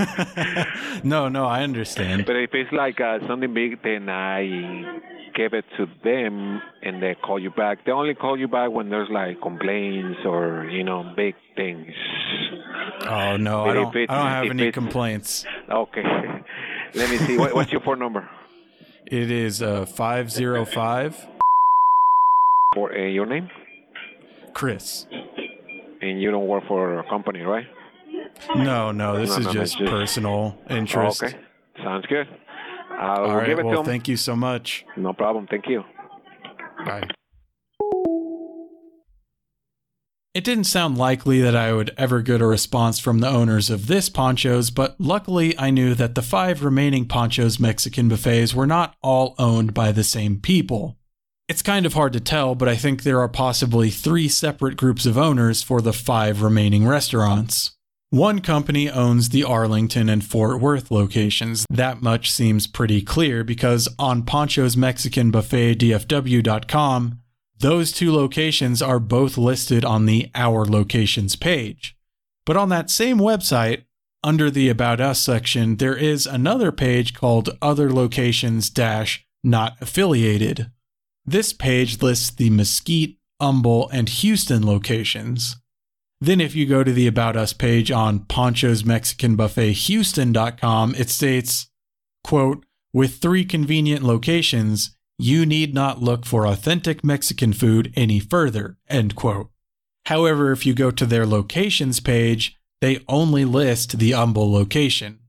No, 1.05 1.29
no, 1.29 1.47
I 1.47 1.63
understand. 1.63 2.27
but 2.27 2.37
if 2.37 2.51
it's 2.53 2.73
like 2.73 3.01
uh, 3.01 3.19
something 3.27 3.53
big, 3.55 3.83
then 3.83 4.09
I 4.09 5.01
give 5.35 5.55
it 5.55 5.65
to 5.79 5.87
them 6.05 6.61
and 6.83 7.03
they 7.03 7.15
call 7.15 7.39
you 7.39 7.51
back. 7.51 7.85
They 7.85 7.93
only 7.93 8.15
call 8.15 8.39
you 8.39 8.49
back 8.49 8.71
when 8.71 8.91
there's 8.91 9.09
like 9.11 9.41
complaints 9.41 10.21
or, 10.25 10.69
you 10.71 10.85
know, 10.85 11.13
big 11.17 11.35
things. 11.57 11.93
Oh 13.07 13.37
no, 13.37 13.65
I 13.65 13.75
don't. 13.75 13.97
I 13.97 14.07
don't 14.07 14.31
have 14.31 14.51
any 14.51 14.73
complaints. 14.73 15.47
Okay. 15.71 16.03
Let 16.95 17.11
me 17.11 17.19
see. 17.19 17.39
What, 17.39 17.55
what's 17.55 17.73
your 17.73 17.81
phone 17.81 17.99
number? 17.99 18.29
It 19.07 19.31
is 19.31 19.63
uh 19.63 19.87
five 19.87 20.31
zero 20.31 20.65
five 20.65 21.27
For 22.75 22.93
uh, 22.93 23.07
your 23.07 23.27
name? 23.27 23.49
Chris. 24.53 25.07
And 26.03 26.21
you 26.21 26.31
don't 26.31 26.47
work 26.47 26.65
for 26.67 26.99
a 26.99 27.09
company, 27.09 27.41
right? 27.41 27.67
No, 28.57 28.91
no, 28.93 29.19
this 29.19 29.31
No, 29.31 29.37
is 29.37 29.47
no, 29.47 29.53
no, 29.53 29.61
just 29.61 29.79
just- 29.79 29.91
personal 29.91 30.59
oh, 30.69 30.75
interest. 30.75 31.23
Okay. 31.23 31.37
Sounds 31.83 32.05
good. 32.07 32.27
I'll 32.99 33.25
All 33.25 33.37
right. 33.37 33.47
give 33.47 33.59
it 33.59 33.65
Well, 33.65 33.81
him. 33.81 33.87
thank 33.87 34.09
you 34.09 34.17
so 34.17 34.37
much. 34.37 34.85
No 34.97 35.13
problem. 35.13 35.47
Thank 35.47 35.67
you. 35.69 35.83
Bye. 36.85 37.09
It 40.33 40.45
didn't 40.45 40.65
sound 40.65 40.97
likely 40.97 41.41
that 41.41 41.57
I 41.57 41.73
would 41.73 41.93
ever 41.99 42.23
get 42.23 42.41
a 42.41 42.47
response 42.47 43.01
from 43.01 43.19
the 43.19 43.29
owners 43.29 43.69
of 43.69 43.89
this 43.89 44.09
Panchos, 44.09 44.73
but 44.73 44.95
luckily 45.01 45.59
I 45.59 45.71
knew 45.71 45.95
that 45.95 46.15
the 46.15 46.23
five 46.23 46.63
remaining 46.63 47.07
Panchos 47.07 47.59
Mexican 47.59 48.09
buffets 48.09 48.55
were 48.55 48.67
not 48.67 48.95
all 49.03 49.35
owned 49.39 49.75
by 49.75 49.91
the 49.91 50.05
same 50.05 50.39
people. 50.41 50.97
It's 51.49 51.63
kind 51.63 51.85
of 51.85 51.95
hard 51.95 52.13
to 52.13 52.21
tell, 52.21 52.55
but 52.55 52.69
I 52.69 52.77
think 52.77 53.03
there 53.03 53.19
are 53.21 53.29
possibly 53.29 53.91
three 53.91 54.29
separate 54.29 54.77
groups 54.77 55.05
of 55.05 55.19
owners 55.19 55.65
for 55.65 55.81
the 55.81 55.93
five 55.93 56.43
remaining 56.43 56.87
restaurants. 56.87 57.77
One 58.13 58.41
company 58.41 58.91
owns 58.91 59.29
the 59.29 59.45
Arlington 59.45 60.09
and 60.09 60.25
Fort 60.25 60.61
Worth 60.61 60.91
locations. 60.91 61.65
That 61.71 62.03
much 62.03 62.33
seems 62.33 62.67
pretty 62.67 63.03
clear 63.03 63.45
because 63.45 63.89
on 64.01 64.25
Pancho's 64.25 64.77
Mexican 64.77 65.31
Buffet 65.31 65.77
DFW.com, 65.77 67.21
those 67.61 67.93
two 67.93 68.13
locations 68.13 68.83
are 68.83 68.99
both 68.99 69.39
listed 69.39 69.85
on 69.85 70.07
the 70.07 70.29
Our 70.35 70.65
Locations 70.65 71.37
page. 71.37 71.97
But 72.45 72.57
on 72.57 72.69
that 72.71 72.91
same 72.91 73.19
website, 73.19 73.85
under 74.25 74.51
the 74.51 74.69
About 74.69 75.01
Us 75.01 75.21
section, 75.21 75.77
there 75.77 75.97
is 75.97 76.27
another 76.27 76.73
page 76.73 77.15
called 77.15 77.57
Other 77.63 77.93
Locations 77.93 78.71
Dash 78.71 79.25
Not 79.45 79.77
Affiliated. 79.81 80.73
This 81.25 81.53
page 81.53 82.03
lists 82.03 82.31
the 82.31 82.51
Mesquite, 82.51 83.19
Humble, 83.41 83.89
and 83.91 84.09
Houston 84.09 84.67
locations. 84.67 85.60
Then, 86.23 86.41
if 86.41 86.55
you 86.55 86.67
go 86.67 86.85
to 86.85 86.93
the 86.93 87.07
About 87.07 87.37
Us 87.37 87.55
page 87.55 87.91
on 87.91 88.21
Pancho's 88.27 88.85
Mexican 88.85 89.37
Buffet 89.37 89.73
Houston.com, 89.73 90.95
it 90.97 91.09
states, 91.09 91.71
quote, 92.23 92.67
with 92.93 93.17
three 93.17 93.45
convenient 93.45 94.03
locations, 94.03 94.97
you 95.19 95.47
need 95.47 95.73
not 95.73 96.03
look 96.03 96.27
for 96.27 96.47
authentic 96.47 97.03
Mexican 97.03 97.53
food 97.53 97.93
any 97.97 98.21
further, 98.21 98.77
end 98.89 99.15
quote. 99.17 99.51
However, 100.07 100.53
if 100.53 100.67
you 100.67 100.75
go 100.75 100.91
to 100.91 101.07
their 101.07 101.27
locations 101.27 102.01
page, 102.01 102.57
they 102.81 103.05
only 103.09 103.45
list 103.45 103.99
the 103.99 104.13
Humble 104.13 104.51
location. 104.51 105.21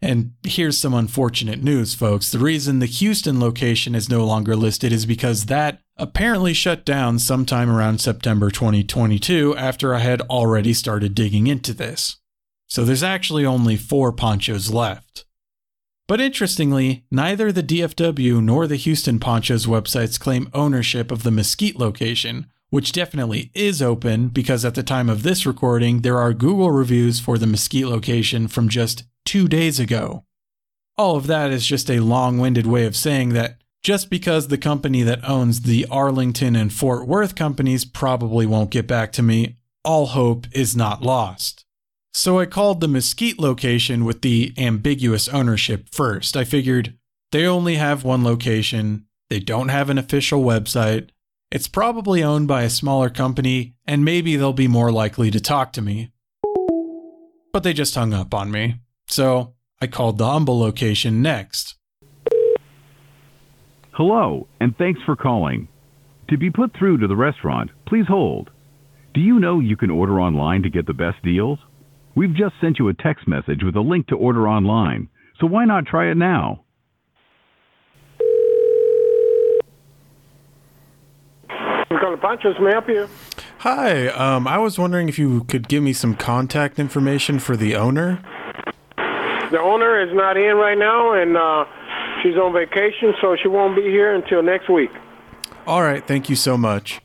And 0.00 0.34
here's 0.44 0.78
some 0.78 0.94
unfortunate 0.94 1.62
news, 1.62 1.94
folks. 1.94 2.30
The 2.30 2.38
reason 2.38 2.78
the 2.78 2.86
Houston 2.86 3.40
location 3.40 3.94
is 3.94 4.08
no 4.08 4.24
longer 4.24 4.54
listed 4.54 4.92
is 4.92 5.06
because 5.06 5.46
that 5.46 5.80
apparently 5.98 6.54
shut 6.54 6.84
down 6.84 7.18
sometime 7.18 7.68
around 7.68 8.00
September 8.00 8.50
2022 8.50 9.56
after 9.56 9.94
I 9.94 9.98
had 9.98 10.20
already 10.22 10.72
started 10.72 11.14
digging 11.14 11.46
into 11.46 11.74
this. 11.74 12.18
So 12.68 12.84
there's 12.84 13.02
actually 13.02 13.44
only 13.44 13.76
four 13.76 14.12
Panchos 14.12 14.72
left. 14.72 15.24
But 16.06 16.20
interestingly, 16.20 17.04
neither 17.10 17.52
the 17.52 17.62
DFW 17.62 18.42
nor 18.42 18.66
the 18.66 18.76
Houston 18.76 19.18
Panchos 19.18 19.66
websites 19.66 20.18
claim 20.18 20.48
ownership 20.54 21.10
of 21.10 21.22
the 21.22 21.30
Mesquite 21.30 21.78
location, 21.78 22.46
which 22.70 22.92
definitely 22.92 23.50
is 23.54 23.82
open 23.82 24.28
because 24.28 24.64
at 24.64 24.74
the 24.74 24.82
time 24.82 25.10
of 25.10 25.22
this 25.22 25.44
recording, 25.44 26.00
there 26.00 26.18
are 26.18 26.32
Google 26.32 26.70
reviews 26.70 27.20
for 27.20 27.36
the 27.36 27.46
Mesquite 27.46 27.86
location 27.86 28.48
from 28.48 28.68
just 28.68 29.04
two 29.24 29.48
days 29.48 29.78
ago. 29.78 30.24
All 30.96 31.16
of 31.16 31.26
that 31.26 31.50
is 31.50 31.66
just 31.66 31.90
a 31.90 32.00
long 32.00 32.38
winded 32.38 32.66
way 32.66 32.86
of 32.86 32.96
saying 32.96 33.30
that 33.30 33.58
just 33.82 34.10
because 34.10 34.48
the 34.48 34.58
company 34.58 35.02
that 35.02 35.28
owns 35.28 35.62
the 35.62 35.86
Arlington 35.90 36.56
and 36.56 36.72
Fort 36.72 37.06
Worth 37.06 37.34
companies 37.34 37.84
probably 37.84 38.46
won't 38.46 38.70
get 38.70 38.86
back 38.86 39.12
to 39.12 39.22
me, 39.22 39.56
all 39.84 40.06
hope 40.06 40.46
is 40.52 40.76
not 40.76 41.02
lost. 41.02 41.64
So 42.12 42.38
I 42.38 42.46
called 42.46 42.80
the 42.80 42.88
Mesquite 42.88 43.38
location 43.38 44.04
with 44.04 44.22
the 44.22 44.52
ambiguous 44.58 45.28
ownership 45.28 45.88
first. 45.92 46.36
I 46.36 46.44
figured 46.44 46.94
they 47.30 47.46
only 47.46 47.76
have 47.76 48.04
one 48.04 48.24
location, 48.24 49.06
they 49.30 49.38
don't 49.38 49.68
have 49.68 49.90
an 49.90 49.98
official 49.98 50.42
website, 50.42 51.10
it's 51.50 51.68
probably 51.68 52.22
owned 52.22 52.48
by 52.48 52.62
a 52.62 52.70
smaller 52.70 53.08
company, 53.08 53.74
and 53.86 54.04
maybe 54.04 54.36
they'll 54.36 54.52
be 54.52 54.68
more 54.68 54.92
likely 54.92 55.30
to 55.30 55.40
talk 55.40 55.72
to 55.74 55.82
me. 55.82 56.10
But 57.52 57.62
they 57.62 57.72
just 57.72 57.94
hung 57.94 58.12
up 58.12 58.34
on 58.34 58.50
me. 58.50 58.80
So 59.06 59.54
I 59.80 59.86
called 59.86 60.18
the 60.18 60.26
Humble 60.26 60.58
location 60.58 61.22
next. 61.22 61.77
Hello, 63.98 64.46
and 64.60 64.76
thanks 64.78 65.00
for 65.04 65.16
calling. 65.16 65.66
To 66.30 66.38
be 66.38 66.52
put 66.52 66.70
through 66.78 66.98
to 66.98 67.08
the 67.08 67.16
restaurant, 67.16 67.72
please 67.84 68.06
hold. 68.06 68.48
Do 69.12 69.20
you 69.20 69.40
know 69.40 69.58
you 69.58 69.76
can 69.76 69.90
order 69.90 70.20
online 70.20 70.62
to 70.62 70.70
get 70.70 70.86
the 70.86 70.94
best 70.94 71.20
deals? 71.24 71.58
We've 72.14 72.32
just 72.32 72.54
sent 72.60 72.78
you 72.78 72.86
a 72.86 72.94
text 72.94 73.26
message 73.26 73.64
with 73.64 73.74
a 73.74 73.80
link 73.80 74.06
to 74.06 74.14
order 74.14 74.48
online, 74.48 75.08
so 75.40 75.48
why 75.48 75.64
not 75.64 75.84
try 75.84 76.12
it 76.12 76.16
now? 76.16 76.62
Carlos 81.88 82.20
Panchos, 82.20 82.60
may 82.60 82.68
I 82.68 82.72
help 82.74 82.88
you? 82.88 83.08
Hi, 83.58 84.06
um, 84.10 84.46
I 84.46 84.58
was 84.58 84.78
wondering 84.78 85.08
if 85.08 85.18
you 85.18 85.42
could 85.48 85.66
give 85.66 85.82
me 85.82 85.92
some 85.92 86.14
contact 86.14 86.78
information 86.78 87.40
for 87.40 87.56
the 87.56 87.74
owner. 87.74 88.22
The 89.50 89.58
owner 89.58 90.00
is 90.00 90.14
not 90.14 90.36
in 90.36 90.54
right 90.54 90.78
now, 90.78 91.14
and 91.20 91.36
uh, 91.36 91.64
she's 92.22 92.36
on 92.36 92.52
vacation, 92.52 93.14
so 93.20 93.36
she 93.40 93.48
won't 93.48 93.76
be 93.76 93.82
here 93.82 94.14
until 94.14 94.42
next 94.42 94.68
week. 94.68 94.90
All 95.66 95.82
right, 95.82 96.06
thank 96.06 96.28
you 96.28 96.36
so 96.36 96.56
much. 96.56 97.00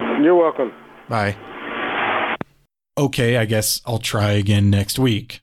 You're 0.00 0.34
welcome. 0.34 0.72
Bye. 1.08 1.36
Okay, 2.98 3.36
I 3.36 3.44
guess 3.44 3.80
I'll 3.86 3.98
try 3.98 4.32
again 4.32 4.70
next 4.70 4.98
week. 4.98 5.40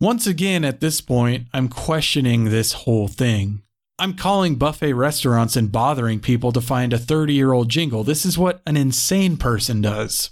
Once 0.00 0.26
again, 0.26 0.64
at 0.64 0.80
this 0.80 1.00
point, 1.00 1.46
I'm 1.52 1.68
questioning 1.68 2.44
this 2.44 2.72
whole 2.72 3.08
thing. 3.08 3.62
I'm 3.98 4.14
calling 4.14 4.54
buffet 4.54 4.92
restaurants 4.92 5.56
and 5.56 5.72
bothering 5.72 6.20
people 6.20 6.52
to 6.52 6.60
find 6.60 6.92
a 6.92 6.98
30 6.98 7.34
year 7.34 7.52
old 7.52 7.68
jingle. 7.68 8.04
This 8.04 8.24
is 8.24 8.38
what 8.38 8.62
an 8.64 8.76
insane 8.76 9.36
person 9.36 9.80
does. 9.80 10.30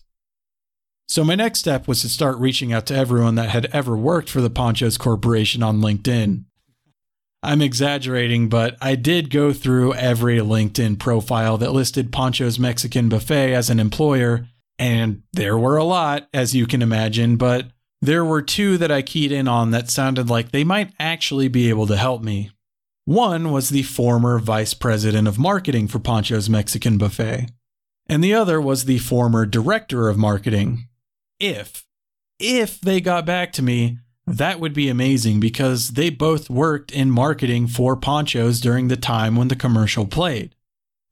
So, 1.09 1.25
my 1.25 1.35
next 1.35 1.61
step 1.61 1.87
was 1.87 2.01
to 2.03 2.09
start 2.09 2.39
reaching 2.39 2.73
out 2.73 2.87
to 2.87 2.97
everyone 2.97 3.37
that 3.37 3.51
had 3.51 3.67
ever 3.67 3.97
worked 3.97 4.31
for 4.31 4.41
the 4.41 4.51
Panchos 4.51 4.99
Corporation 4.99 5.63
on 5.63 5.81
LinkedIn. 5.81 6.46
I'm 7.43 7.63
exaggerating, 7.63 8.49
but 8.49 8.77
I 8.81 8.95
did 8.95 9.31
go 9.31 9.53
through 9.53 9.95
every 9.95 10.39
LinkedIn 10.39 10.99
profile 10.99 11.59
that 11.59 11.73
listed 11.73 12.13
Pancho's 12.13 12.59
Mexican 12.59 13.09
Buffet 13.09 13.55
as 13.55 13.71
an 13.71 13.79
employer, 13.79 14.49
and 14.79 15.23
there 15.33 15.57
were 15.57 15.77
a 15.77 15.85
lot, 15.85 16.29
as 16.35 16.55
you 16.55 16.67
can 16.67 16.83
imagine, 16.83 17.37
but 17.37 17.67
there 18.03 18.25
were 18.25 18.43
two 18.43 18.79
that 18.79 18.91
I 18.91 19.03
keyed 19.03 19.33
in 19.33 19.49
on 19.49 19.71
that 19.71 19.91
sounded 19.91 20.29
like 20.29 20.51
they 20.51 20.65
might 20.65 20.93
actually 20.99 21.49
be 21.49 21.69
able 21.69 21.87
to 21.87 21.97
help 21.97 22.23
me. 22.23 22.51
One 23.05 23.53
was 23.53 23.69
the 23.69 23.85
former 23.85 24.39
vice 24.39 24.75
president 24.75 25.29
of 25.29 25.39
marketing 25.39 25.89
for 25.89 26.01
Pancho's 26.01 26.51
Mexican 26.51 26.99
Buffet, 26.99 27.47
and 28.09 28.23
the 28.23 28.35
other 28.35 28.61
was 28.61 28.85
the 28.85 28.99
former 28.99 29.47
director 29.47 30.09
of 30.09 30.19
marketing. 30.19 30.89
If, 31.39 31.87
if 32.41 32.81
they 32.81 33.01
got 33.01 33.25
back 33.25 33.53
to 33.53 33.63
me, 33.63 33.99
that 34.27 34.59
would 34.61 34.73
be 34.73 34.89
amazing 34.89 35.41
because 35.41 35.91
they 35.91 36.11
both 36.11 36.51
worked 36.51 36.91
in 36.91 37.11
marketing 37.11 37.69
for 37.69 37.97
Panchos 37.97 38.61
during 38.61 38.89
the 38.89 38.97
time 38.97 39.37
when 39.37 39.49
the 39.49 39.57
commercial 39.57 40.07
played. 40.07 40.55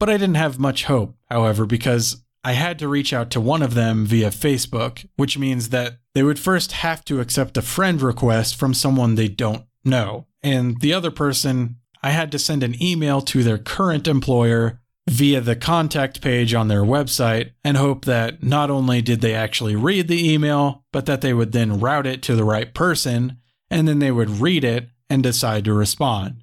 But 0.01 0.11
I 0.11 0.15
didn't 0.15 0.35
have 0.35 0.59
much 0.59 0.85
hope, 0.85 1.17
however, 1.31 1.65
because 1.65 2.23
I 2.43 2.53
had 2.53 2.79
to 2.81 2.89
reach 2.89 3.13
out 3.13 3.31
to 3.31 3.41
one 3.41 3.63
of 3.63 3.75
them 3.75 4.05
via 4.05 4.31
Facebook, 4.31 5.07
which 5.17 5.39
means 5.39 5.71
that 5.71 5.99
they 6.15 6.23
would 6.23 6.39
first 6.39 6.73
have 6.73 7.05
to 7.07 7.21
accept 7.21 7.57
a 7.57 7.63
friend 7.63 8.03
request 8.03 8.57
from 8.57 8.75
someone 8.75 9.15
they 9.15 9.29
don't 9.29 9.65
know. 9.85 10.27
And 10.43 10.81
the 10.81 10.93
other 10.93 11.11
person, 11.11 11.77
I 12.03 12.11
had 12.11 12.31
to 12.33 12.39
send 12.39 12.63
an 12.63 12.81
email 12.83 13.21
to 13.23 13.43
their 13.43 13.59
current 13.59 14.07
employer 14.07 14.81
via 15.09 15.41
the 15.41 15.57
contact 15.57 16.23
page 16.23 16.55
on 16.55 16.69
their 16.69 16.83
website 16.83 17.51
and 17.63 17.77
hope 17.77 18.05
that 18.05 18.43
not 18.43 18.71
only 18.71 19.03
did 19.03 19.21
they 19.21 19.35
actually 19.35 19.77
read 19.77 20.09
the 20.09 20.33
email, 20.33 20.85
but 20.93 21.07
that 21.07 21.21
they 21.21 21.35
would 21.35 21.53
then 21.53 21.79
route 21.79 22.07
it 22.07 22.23
to 22.23 22.35
the 22.35 22.45
right 22.45 22.73
person, 22.73 23.39
and 23.71 23.87
then 23.87 23.99
they 23.99 24.11
would 24.11 24.31
read 24.31 24.65
it 24.65 24.89
and 25.11 25.23
decide 25.23 25.65
to 25.65 25.75
respond. 25.75 26.43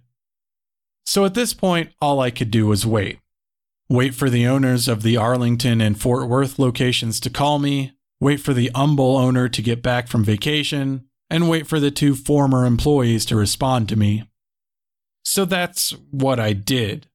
So 1.06 1.26
at 1.26 1.34
this 1.34 1.54
point, 1.54 1.92
all 2.00 2.20
I 2.20 2.30
could 2.30 2.52
do 2.52 2.68
was 2.68 2.86
wait. 2.86 3.20
wait 3.90 4.16
for 4.16 4.30
the 4.30 4.48
owners 4.48 4.88
of 4.88 5.02
the 5.02 5.18
Arlington 5.18 5.82
and 5.82 6.00
Fort 6.00 6.30
Worth 6.30 6.58
locations 6.58 7.20
to 7.20 7.30
call 7.30 7.60
me, 7.60 7.92
wait 8.22 8.40
for 8.40 8.54
the 8.54 8.72
Humble 8.74 9.18
owner 9.18 9.50
to 9.50 9.62
get 9.62 9.82
back 9.82 10.08
from 10.08 10.24
vacation, 10.24 11.06
and 11.30 11.50
wait 11.50 11.68
for 11.68 11.80
the 11.80 11.92
two 11.92 12.16
former 12.16 12.66
employees 12.66 13.26
to 13.26 13.36
respond 13.36 13.90
to 13.90 13.98
me. 13.98 14.24
So 15.24 15.46
that's 15.46 15.92
what 16.10 16.40
I 16.40 16.54
did. 16.54 17.08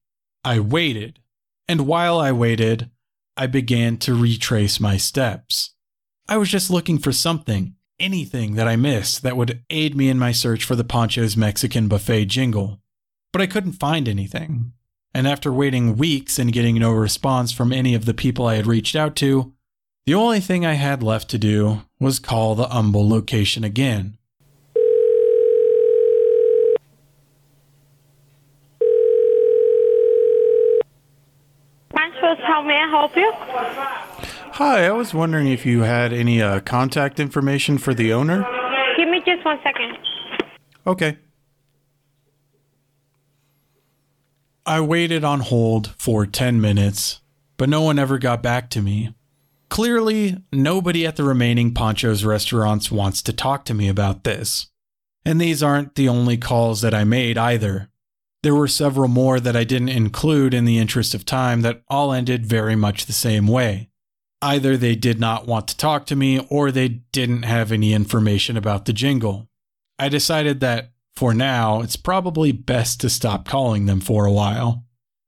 I 0.43 0.59
waited. 0.59 1.19
And 1.67 1.87
while 1.87 2.19
I 2.19 2.31
waited, 2.31 2.89
I 3.35 3.47
began 3.47 3.97
to 3.97 4.15
retrace 4.15 4.79
my 4.79 4.97
steps. 4.97 5.75
I 6.27 6.37
was 6.37 6.49
just 6.49 6.69
looking 6.69 6.97
for 6.97 7.11
something, 7.11 7.75
anything 7.99 8.55
that 8.55 8.67
I 8.67 8.75
missed 8.75 9.23
that 9.23 9.37
would 9.37 9.63
aid 9.69 9.95
me 9.95 10.09
in 10.09 10.19
my 10.19 10.31
search 10.31 10.63
for 10.63 10.75
the 10.75 10.83
Pancho's 10.83 11.37
Mexican 11.37 11.87
Buffet 11.87 12.25
jingle. 12.25 12.81
But 13.33 13.41
I 13.41 13.47
couldn't 13.47 13.73
find 13.73 14.07
anything. 14.07 14.73
And 15.13 15.27
after 15.27 15.51
waiting 15.51 15.97
weeks 15.97 16.37
and 16.39 16.53
getting 16.53 16.79
no 16.79 16.91
response 16.91 17.51
from 17.51 17.73
any 17.73 17.93
of 17.95 18.05
the 18.05 18.13
people 18.13 18.45
I 18.45 18.55
had 18.55 18.67
reached 18.67 18.95
out 18.95 19.15
to, 19.17 19.53
the 20.05 20.13
only 20.13 20.39
thing 20.39 20.65
I 20.65 20.73
had 20.73 21.03
left 21.03 21.29
to 21.31 21.37
do 21.37 21.81
was 21.99 22.19
call 22.19 22.55
the 22.55 22.67
Humble 22.67 23.07
location 23.07 23.63
again. 23.63 24.16
How 32.35 32.61
may 32.61 32.75
I 32.75 32.87
help 32.89 33.15
you? 33.15 33.31
Hi, 34.53 34.87
I 34.87 34.91
was 34.91 35.13
wondering 35.13 35.47
if 35.47 35.65
you 35.65 35.81
had 35.81 36.11
any 36.11 36.41
uh, 36.41 36.59
contact 36.61 37.19
information 37.19 37.77
for 37.77 37.93
the 37.93 38.11
owner? 38.11 38.45
Give 38.97 39.07
me 39.07 39.21
just 39.25 39.45
one 39.45 39.59
second. 39.63 39.97
Okay. 40.85 41.17
I 44.65 44.81
waited 44.81 45.23
on 45.23 45.39
hold 45.39 45.95
for 45.97 46.25
10 46.25 46.59
minutes, 46.59 47.21
but 47.55 47.69
no 47.69 47.83
one 47.83 47.99
ever 47.99 48.17
got 48.17 48.43
back 48.43 48.69
to 48.71 48.81
me. 48.81 49.13
Clearly, 49.69 50.37
nobody 50.51 51.05
at 51.05 51.15
the 51.15 51.23
remaining 51.23 51.73
Pancho's 51.73 52.25
restaurants 52.25 52.91
wants 52.91 53.21
to 53.21 53.33
talk 53.33 53.63
to 53.65 53.73
me 53.73 53.87
about 53.87 54.23
this. 54.23 54.67
And 55.23 55.39
these 55.39 55.61
aren't 55.61 55.95
the 55.95 56.09
only 56.09 56.37
calls 56.37 56.81
that 56.81 56.93
I 56.93 57.03
made 57.03 57.37
either. 57.37 57.89
There 58.47 58.55
were 58.55 58.69
several 58.69 59.09
more 59.09 59.41
that 59.41 59.57
I 59.57 59.65
didn't 59.65 59.89
include 59.89 60.53
in 60.53 60.63
the 60.63 60.77
interest 60.77 61.13
of 61.13 61.25
time 61.25 61.63
that 61.63 61.81
all 61.89 62.13
ended 62.13 62.45
very 62.45 62.77
much 62.77 63.05
the 63.05 63.11
same 63.11 63.45
way. 63.45 63.89
Either 64.41 64.77
they 64.77 64.95
did 64.95 65.19
not 65.19 65.45
want 65.45 65.67
to 65.67 65.75
talk 65.75 66.05
to 66.05 66.15
me 66.15 66.39
or 66.49 66.71
they 66.71 66.87
didn't 66.87 67.43
have 67.43 67.73
any 67.73 67.91
information 67.91 68.55
about 68.55 68.85
the 68.85 68.93
jingle. 68.93 69.49
I 69.99 70.07
decided 70.07 70.61
that, 70.61 70.93
for 71.17 71.33
now, 71.33 71.81
it's 71.81 71.97
probably 71.97 72.53
best 72.53 73.01
to 73.01 73.09
stop 73.09 73.45
calling 73.45 73.85
them 73.85 73.99
for 73.99 74.23
a 74.23 74.31
while. 74.31 74.85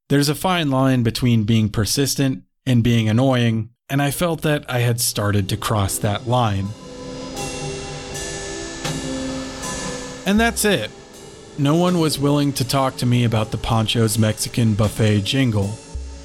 There's 0.07 0.29
a 0.29 0.33
fine 0.33 0.71
line 0.71 1.03
between 1.03 1.43
being 1.43 1.67
persistent 1.67 2.43
and 2.65 2.85
being 2.85 3.09
annoying, 3.09 3.71
and 3.89 4.01
I 4.01 4.11
felt 4.11 4.43
that 4.43 4.63
I 4.71 4.79
had 4.79 5.01
started 5.01 5.49
to 5.49 5.57
cross 5.57 5.97
that 5.97 6.25
line. 6.25 6.69
And 10.25 10.39
that's 10.39 10.63
it. 10.63 10.89
No 11.59 11.75
one 11.75 11.99
was 11.99 12.17
willing 12.17 12.53
to 12.53 12.65
talk 12.65 12.95
to 12.97 13.05
me 13.05 13.25
about 13.25 13.51
the 13.51 13.57
Pancho's 13.57 14.17
Mexican 14.17 14.75
Buffet 14.75 15.23
jingle. 15.23 15.77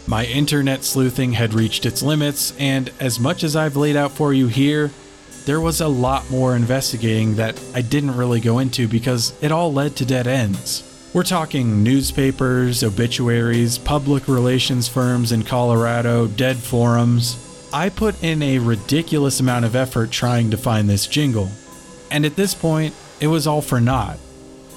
My 0.07 0.27
internet 0.27 0.85
sleuthing 0.85 1.33
had 1.33 1.55
reached 1.55 1.85
its 1.85 2.05
limits, 2.05 2.55
and 2.57 2.93
as 3.01 3.19
much 3.19 3.43
as 3.43 3.57
I've 3.57 3.75
laid 3.75 3.97
out 3.97 4.13
for 4.13 4.33
you 4.33 4.47
here, 4.47 4.93
there 5.45 5.61
was 5.61 5.81
a 5.81 5.89
lot 5.89 6.31
more 6.31 6.55
investigating 6.55 7.35
that 7.35 7.61
I 7.75 7.83
didn't 7.83 8.17
really 8.17 8.39
go 8.39 8.61
into 8.61 8.87
because 8.87 9.35
it 9.43 9.51
all 9.51 9.73
led 9.73 9.97
to 9.97 10.05
dead 10.05 10.29
ends. 10.29 10.85
We're 11.13 11.25
talking 11.25 11.83
newspapers, 11.83 12.85
obituaries, 12.85 13.77
public 13.77 14.29
relations 14.29 14.87
firms 14.87 15.33
in 15.33 15.43
Colorado, 15.43 16.29
dead 16.29 16.59
forums. 16.59 17.69
I 17.73 17.89
put 17.89 18.23
in 18.23 18.41
a 18.41 18.61
ridiculous 18.61 19.41
amount 19.41 19.65
of 19.65 19.75
effort 19.75 20.13
trying 20.13 20.53
to 20.53 20.57
find 20.57 20.89
this 20.89 21.09
jingle, 21.09 21.51
and 22.09 22.25
at 22.25 22.37
this 22.37 22.55
point, 22.55 22.95
it 23.19 23.27
was 23.27 23.49
all 23.49 23.63
for 23.63 23.81
naught. 23.81 24.21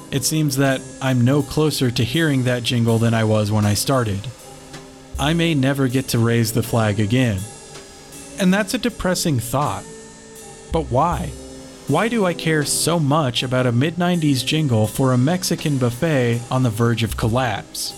It 0.10 0.24
seems 0.24 0.56
that 0.58 0.82
I'm 1.02 1.26
no 1.26 1.42
closer 1.42 1.92
to 1.92 2.04
hearing 2.04 2.44
that 2.44 2.64
jingle 2.64 2.98
than 2.98 3.14
I 3.14 3.26
was 3.26 3.52
when 3.52 3.66
I 3.66 3.74
started. 3.74 4.28
I 5.20 5.34
may 5.34 5.54
never 5.54 5.88
get 5.88 6.08
to 6.10 6.20
raise 6.20 6.54
the 6.54 6.64
flag 6.64 7.00
again. 7.00 7.40
And 8.40 8.54
that's 8.54 8.74
a 8.74 8.78
depressing 8.78 9.40
thought. 9.40 9.84
But 10.72 10.84
why? 10.84 11.32
Why 11.88 12.08
do 12.08 12.26
I 12.26 12.34
care 12.34 12.64
so 12.64 13.00
much 13.00 13.44
about 13.44 13.66
a 13.66 13.72
mid 13.72 13.96
90s 13.96 14.46
jingle 14.46 14.88
for 14.88 15.12
a 15.12 15.18
Mexican 15.18 15.78
buffet 15.78 16.42
on 16.52 16.64
the 16.64 16.70
verge 16.70 17.04
of 17.04 17.18
collapse? 17.18 17.94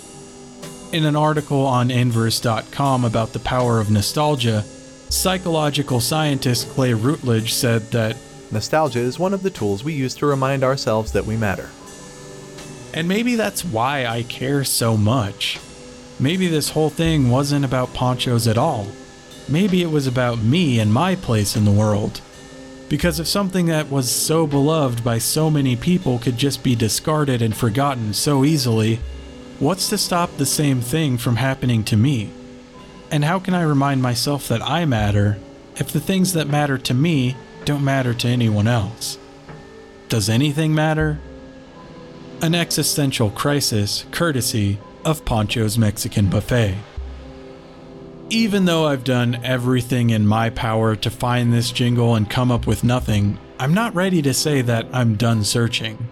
In 0.91 1.05
an 1.05 1.15
article 1.15 1.65
on 1.65 1.91
Inverse.com 1.91 3.05
about 3.05 3.33
the 3.33 3.39
power 3.39 3.79
of 3.79 3.91
nostalgia, 3.91 4.63
psychological 5.09 5.99
scientist 5.99 6.69
Clay 6.69 6.93
Routledge 6.93 7.53
said 7.53 7.91
that 7.91 8.15
Nostalgia 8.51 8.99
is 8.99 9.19
one 9.19 9.35
of 9.35 9.43
the 9.43 9.51
tools 9.51 9.83
we 9.83 9.93
use 9.93 10.15
to 10.15 10.25
remind 10.25 10.63
ourselves 10.63 11.11
that 11.11 11.25
we 11.25 11.37
matter. 11.37 11.69
And 12.93 13.07
maybe 13.07 13.35
that's 13.35 13.63
why 13.63 14.05
I 14.05 14.23
care 14.23 14.63
so 14.63 14.97
much. 14.97 15.59
Maybe 16.19 16.47
this 16.47 16.71
whole 16.71 16.89
thing 16.89 17.29
wasn't 17.29 17.65
about 17.65 17.93
Pancho's 17.93 18.47
at 18.47 18.57
all. 18.57 18.87
Maybe 19.47 19.81
it 19.81 19.91
was 19.91 20.05
about 20.05 20.39
me 20.39 20.79
and 20.79 20.93
my 20.93 21.15
place 21.15 21.55
in 21.55 21.65
the 21.65 21.71
world. 21.71 22.21
Because 22.89 23.19
if 23.19 23.27
something 23.27 23.67
that 23.67 23.89
was 23.89 24.11
so 24.11 24.47
beloved 24.47 25.03
by 25.03 25.19
so 25.19 25.49
many 25.49 25.75
people 25.75 26.19
could 26.19 26.37
just 26.37 26.63
be 26.63 26.75
discarded 26.75 27.41
and 27.41 27.55
forgotten 27.55 28.13
so 28.13 28.43
easily, 28.43 28.99
what's 29.59 29.89
to 29.89 29.97
stop 29.97 30.35
the 30.37 30.45
same 30.45 30.81
thing 30.81 31.17
from 31.17 31.35
happening 31.35 31.83
to 31.85 31.95
me? 31.95 32.31
And 33.11 33.23
how 33.23 33.39
can 33.39 33.53
I 33.53 33.61
remind 33.61 34.01
myself 34.01 34.47
that 34.47 34.61
I 34.61 34.85
matter 34.85 35.37
if 35.77 35.91
the 35.91 35.99
things 35.99 36.33
that 36.33 36.47
matter 36.47 36.77
to 36.77 36.93
me 36.93 37.35
don't 37.65 37.83
matter 37.83 38.13
to 38.13 38.27
anyone 38.27 38.67
else? 38.67 39.17
Does 40.09 40.29
anything 40.29 40.73
matter? 40.73 41.19
An 42.41 42.55
existential 42.55 43.31
crisis, 43.31 44.05
courtesy 44.11 44.79
of 45.03 45.25
Pancho's 45.25 45.77
Mexican 45.77 46.29
Buffet. 46.29 46.73
Even 48.29 48.63
though 48.63 48.85
I've 48.85 49.03
done 49.03 49.43
everything 49.43 50.11
in 50.11 50.25
my 50.25 50.49
power 50.49 50.95
to 50.95 51.09
find 51.09 51.51
this 51.51 51.69
jingle 51.69 52.15
and 52.15 52.29
come 52.29 52.49
up 52.49 52.65
with 52.65 52.81
nothing, 52.85 53.37
I'm 53.59 53.73
not 53.73 53.93
ready 53.93 54.21
to 54.21 54.33
say 54.33 54.61
that 54.61 54.87
I'm 54.93 55.15
done 55.15 55.43
searching. 55.43 56.07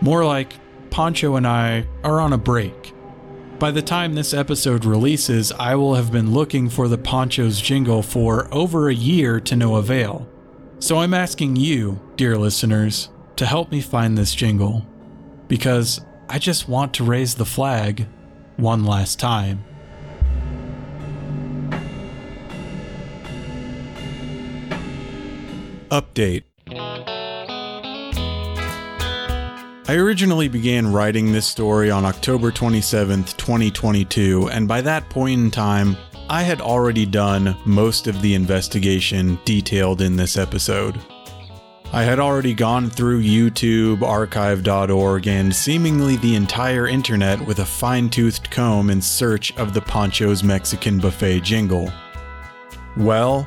More 0.00 0.24
like 0.24 0.54
Pancho 0.90 1.36
and 1.36 1.46
I 1.46 1.86
are 2.02 2.20
on 2.20 2.32
a 2.32 2.38
break. 2.38 2.92
By 3.60 3.70
the 3.70 3.82
time 3.82 4.14
this 4.14 4.34
episode 4.34 4.84
releases, 4.84 5.52
I 5.52 5.76
will 5.76 5.94
have 5.94 6.10
been 6.10 6.32
looking 6.32 6.68
for 6.70 6.88
the 6.88 6.98
Pancho's 6.98 7.60
jingle 7.60 8.02
for 8.02 8.52
over 8.52 8.88
a 8.88 8.94
year 8.94 9.38
to 9.38 9.54
no 9.54 9.76
avail. 9.76 10.26
So 10.80 10.98
I'm 10.98 11.14
asking 11.14 11.54
you, 11.54 12.00
dear 12.16 12.36
listeners, 12.36 13.10
to 13.36 13.46
help 13.46 13.70
me 13.70 13.80
find 13.80 14.18
this 14.18 14.34
jingle. 14.34 14.84
Because 15.52 16.00
I 16.30 16.38
just 16.38 16.66
want 16.66 16.94
to 16.94 17.04
raise 17.04 17.34
the 17.34 17.44
flag 17.44 18.06
one 18.56 18.86
last 18.86 19.20
time. 19.20 19.62
Update 25.90 26.44
I 29.86 29.96
originally 29.96 30.48
began 30.48 30.90
writing 30.90 31.32
this 31.32 31.46
story 31.46 31.90
on 31.90 32.06
October 32.06 32.50
27th, 32.50 33.36
2022, 33.36 34.48
and 34.48 34.66
by 34.66 34.80
that 34.80 35.10
point 35.10 35.38
in 35.38 35.50
time, 35.50 35.98
I 36.30 36.44
had 36.44 36.62
already 36.62 37.04
done 37.04 37.54
most 37.66 38.06
of 38.06 38.22
the 38.22 38.34
investigation 38.34 39.38
detailed 39.44 40.00
in 40.00 40.16
this 40.16 40.38
episode. 40.38 40.98
I 41.94 42.04
had 42.04 42.18
already 42.18 42.54
gone 42.54 42.88
through 42.88 43.20
YouTube, 43.22 44.00
archive.org, 44.00 45.28
and 45.28 45.54
seemingly 45.54 46.16
the 46.16 46.36
entire 46.36 46.86
internet 46.86 47.38
with 47.44 47.58
a 47.58 47.66
fine 47.66 48.08
toothed 48.08 48.50
comb 48.50 48.88
in 48.88 49.02
search 49.02 49.54
of 49.58 49.74
the 49.74 49.82
Pancho's 49.82 50.42
Mexican 50.42 50.98
Buffet 50.98 51.40
jingle. 51.40 51.92
Well, 52.96 53.46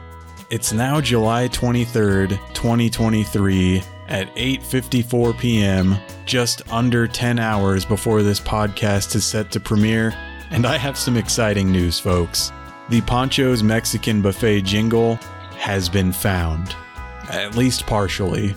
it's 0.52 0.72
now 0.72 1.02
July 1.02 1.48
23rd, 1.48 2.38
2023 2.54 3.82
at 4.10 4.28
8:54 4.36 5.40
p.m., 5.40 5.96
just 6.28 6.62
under 6.72 7.08
10 7.08 7.40
hours 7.40 7.84
before 7.84 8.22
this 8.22 8.40
podcast 8.40 9.16
is 9.16 9.26
set 9.26 9.50
to 9.54 9.60
premiere, 9.60 10.14
and 10.52 10.68
I 10.68 10.78
have 10.78 11.00
some 11.00 11.18
exciting 11.18 11.72
news, 11.72 12.00
folks. 12.00 12.52
The 12.90 13.02
Pancho's 13.02 13.64
Mexican 13.64 14.22
Buffet 14.22 14.62
jingle 14.62 15.16
has 15.58 15.90
been 15.90 16.12
found 16.12 16.76
at 17.30 17.56
least 17.56 17.86
partially. 17.86 18.56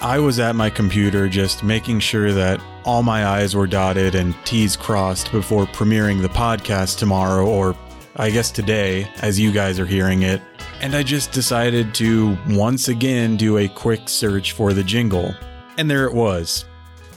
I 0.00 0.18
was 0.18 0.38
at 0.38 0.54
my 0.54 0.70
computer 0.70 1.28
just 1.28 1.64
making 1.64 2.00
sure 2.00 2.32
that 2.32 2.60
all 2.84 3.02
my 3.02 3.26
I's 3.26 3.56
were 3.56 3.66
dotted 3.66 4.14
and 4.14 4.34
T's 4.44 4.76
crossed 4.76 5.32
before 5.32 5.66
premiering 5.66 6.22
the 6.22 6.28
podcast 6.28 6.98
tomorrow, 6.98 7.46
or 7.46 7.74
I 8.16 8.30
guess 8.30 8.50
today, 8.50 9.10
as 9.22 9.40
you 9.40 9.52
guys 9.52 9.80
are 9.80 9.86
hearing 9.86 10.22
it. 10.22 10.40
And 10.80 10.94
I 10.94 11.02
just 11.02 11.32
decided 11.32 11.94
to 11.94 12.36
once 12.50 12.88
again 12.88 13.36
do 13.36 13.58
a 13.58 13.68
quick 13.68 14.08
search 14.08 14.52
for 14.52 14.72
the 14.72 14.84
jingle. 14.84 15.34
And 15.78 15.90
there 15.90 16.06
it 16.06 16.14
was. 16.14 16.66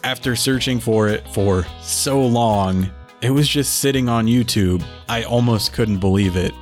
After 0.03 0.35
searching 0.35 0.79
for 0.79 1.09
it 1.09 1.27
for 1.33 1.65
so 1.81 2.25
long, 2.25 2.89
It 3.21 3.31
was 3.31 3.49
just 3.49 3.79
sitting 3.79 4.07
on 4.07 4.27
YouTube. 4.27 4.81
I 5.09 5.23
almost 5.23 5.73
couldn't 5.73 5.97
believe 5.97 6.37
it. 6.37 6.53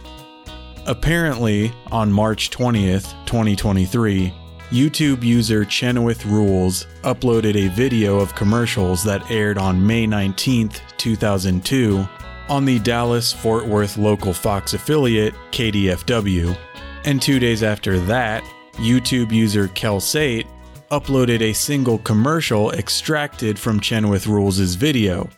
Apparently, 0.87 1.73
on 1.91 2.09
March 2.09 2.49
20th, 2.49 3.13
2023, 3.25 4.33
YouTube 4.69 5.21
user 5.21 5.65
Chenoweth 5.65 6.25
Rules 6.25 6.87
uploaded 7.03 7.57
a 7.57 7.67
video 7.75 8.19
of 8.19 8.33
commercials 8.35 9.03
that 9.03 9.29
aired 9.29 9.57
on 9.57 9.85
May 9.85 10.07
19th, 10.07 10.79
2002, 10.95 12.07
on 12.47 12.63
the 12.63 12.79
Dallas 12.79 13.33
Fort 13.33 13.67
Worth 13.67 13.97
local 13.97 14.31
Fox 14.31 14.73
affiliate, 14.73 15.33
KDFW. 15.51 16.57
And 17.03 17.21
two 17.21 17.39
days 17.39 17.63
after 17.63 17.99
that, 18.01 18.41
YouTube 18.75 19.33
user 19.33 19.67
Kelsate 19.67 20.47
uploaded 20.89 21.41
a 21.41 21.51
single 21.51 21.97
commercial 21.97 22.71
extracted 22.71 23.59
from 23.59 23.81
Chenoweth 23.81 24.25
Rules' 24.25 24.75
video. 24.75 25.29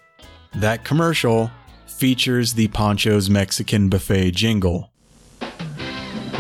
That 0.54 0.86
commercial 0.86 1.50
features 1.88 2.54
the 2.54 2.68
Pancho's 2.68 3.32
Mexican 3.32 3.89
Buffet 3.89 4.30
jingle. 4.30 4.91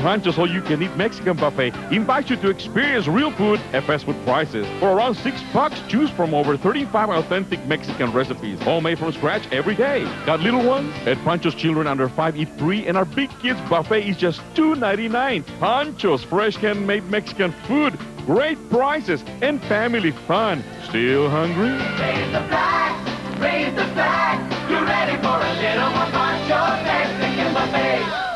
Pancho's 0.01 0.37
All 0.37 0.49
You 0.49 0.61
Can 0.61 0.81
Eat 0.81 0.95
Mexican 0.95 1.35
Buffet 1.35 1.73
invites 1.91 2.29
you 2.29 2.37
to 2.37 2.49
experience 2.49 3.07
real 3.07 3.31
food 3.31 3.59
at 3.73 3.83
fast 3.83 4.05
food 4.05 4.15
prices. 4.23 4.65
For 4.79 4.91
around 4.91 5.15
six 5.15 5.41
bucks, 5.53 5.81
choose 5.89 6.09
from 6.11 6.33
over 6.33 6.55
35 6.55 7.09
authentic 7.09 7.65
Mexican 7.65 8.11
recipes, 8.13 8.59
all 8.65 8.79
made 8.79 8.97
from 8.97 9.11
scratch 9.11 9.43
every 9.51 9.75
day. 9.75 10.03
Got 10.25 10.39
little 10.39 10.63
ones? 10.65 10.95
At 11.05 11.17
Pancho's, 11.25 11.53
children 11.53 11.85
under 11.85 12.07
five 12.07 12.37
eat 12.37 12.49
free, 12.57 12.87
and 12.87 12.97
our 12.97 13.05
big 13.05 13.29
kids 13.39 13.59
buffet 13.69 14.07
is 14.07 14.15
just 14.15 14.39
$2.99. 14.53 15.45
Pancho's 15.59 16.23
fresh 16.23 16.55
handmade 16.55 17.03
Mexican 17.09 17.51
food, 17.67 17.99
great 18.25 18.57
prices, 18.69 19.21
and 19.41 19.61
family 19.63 20.11
fun. 20.11 20.63
Still 20.87 21.29
hungry? 21.29 21.71
Raise 21.71 22.31
the 22.31 22.43
flag, 22.47 23.41
raise 23.41 23.75
the 23.75 23.85
flag. 23.93 24.39
You're 24.69 24.85
ready 24.85 25.17
for 25.21 25.35
a 25.35 25.53
little 25.59 25.89
more 25.89 26.09
Pancho 26.11 26.83
Mexican 26.83 27.53
buffet. 27.53 28.28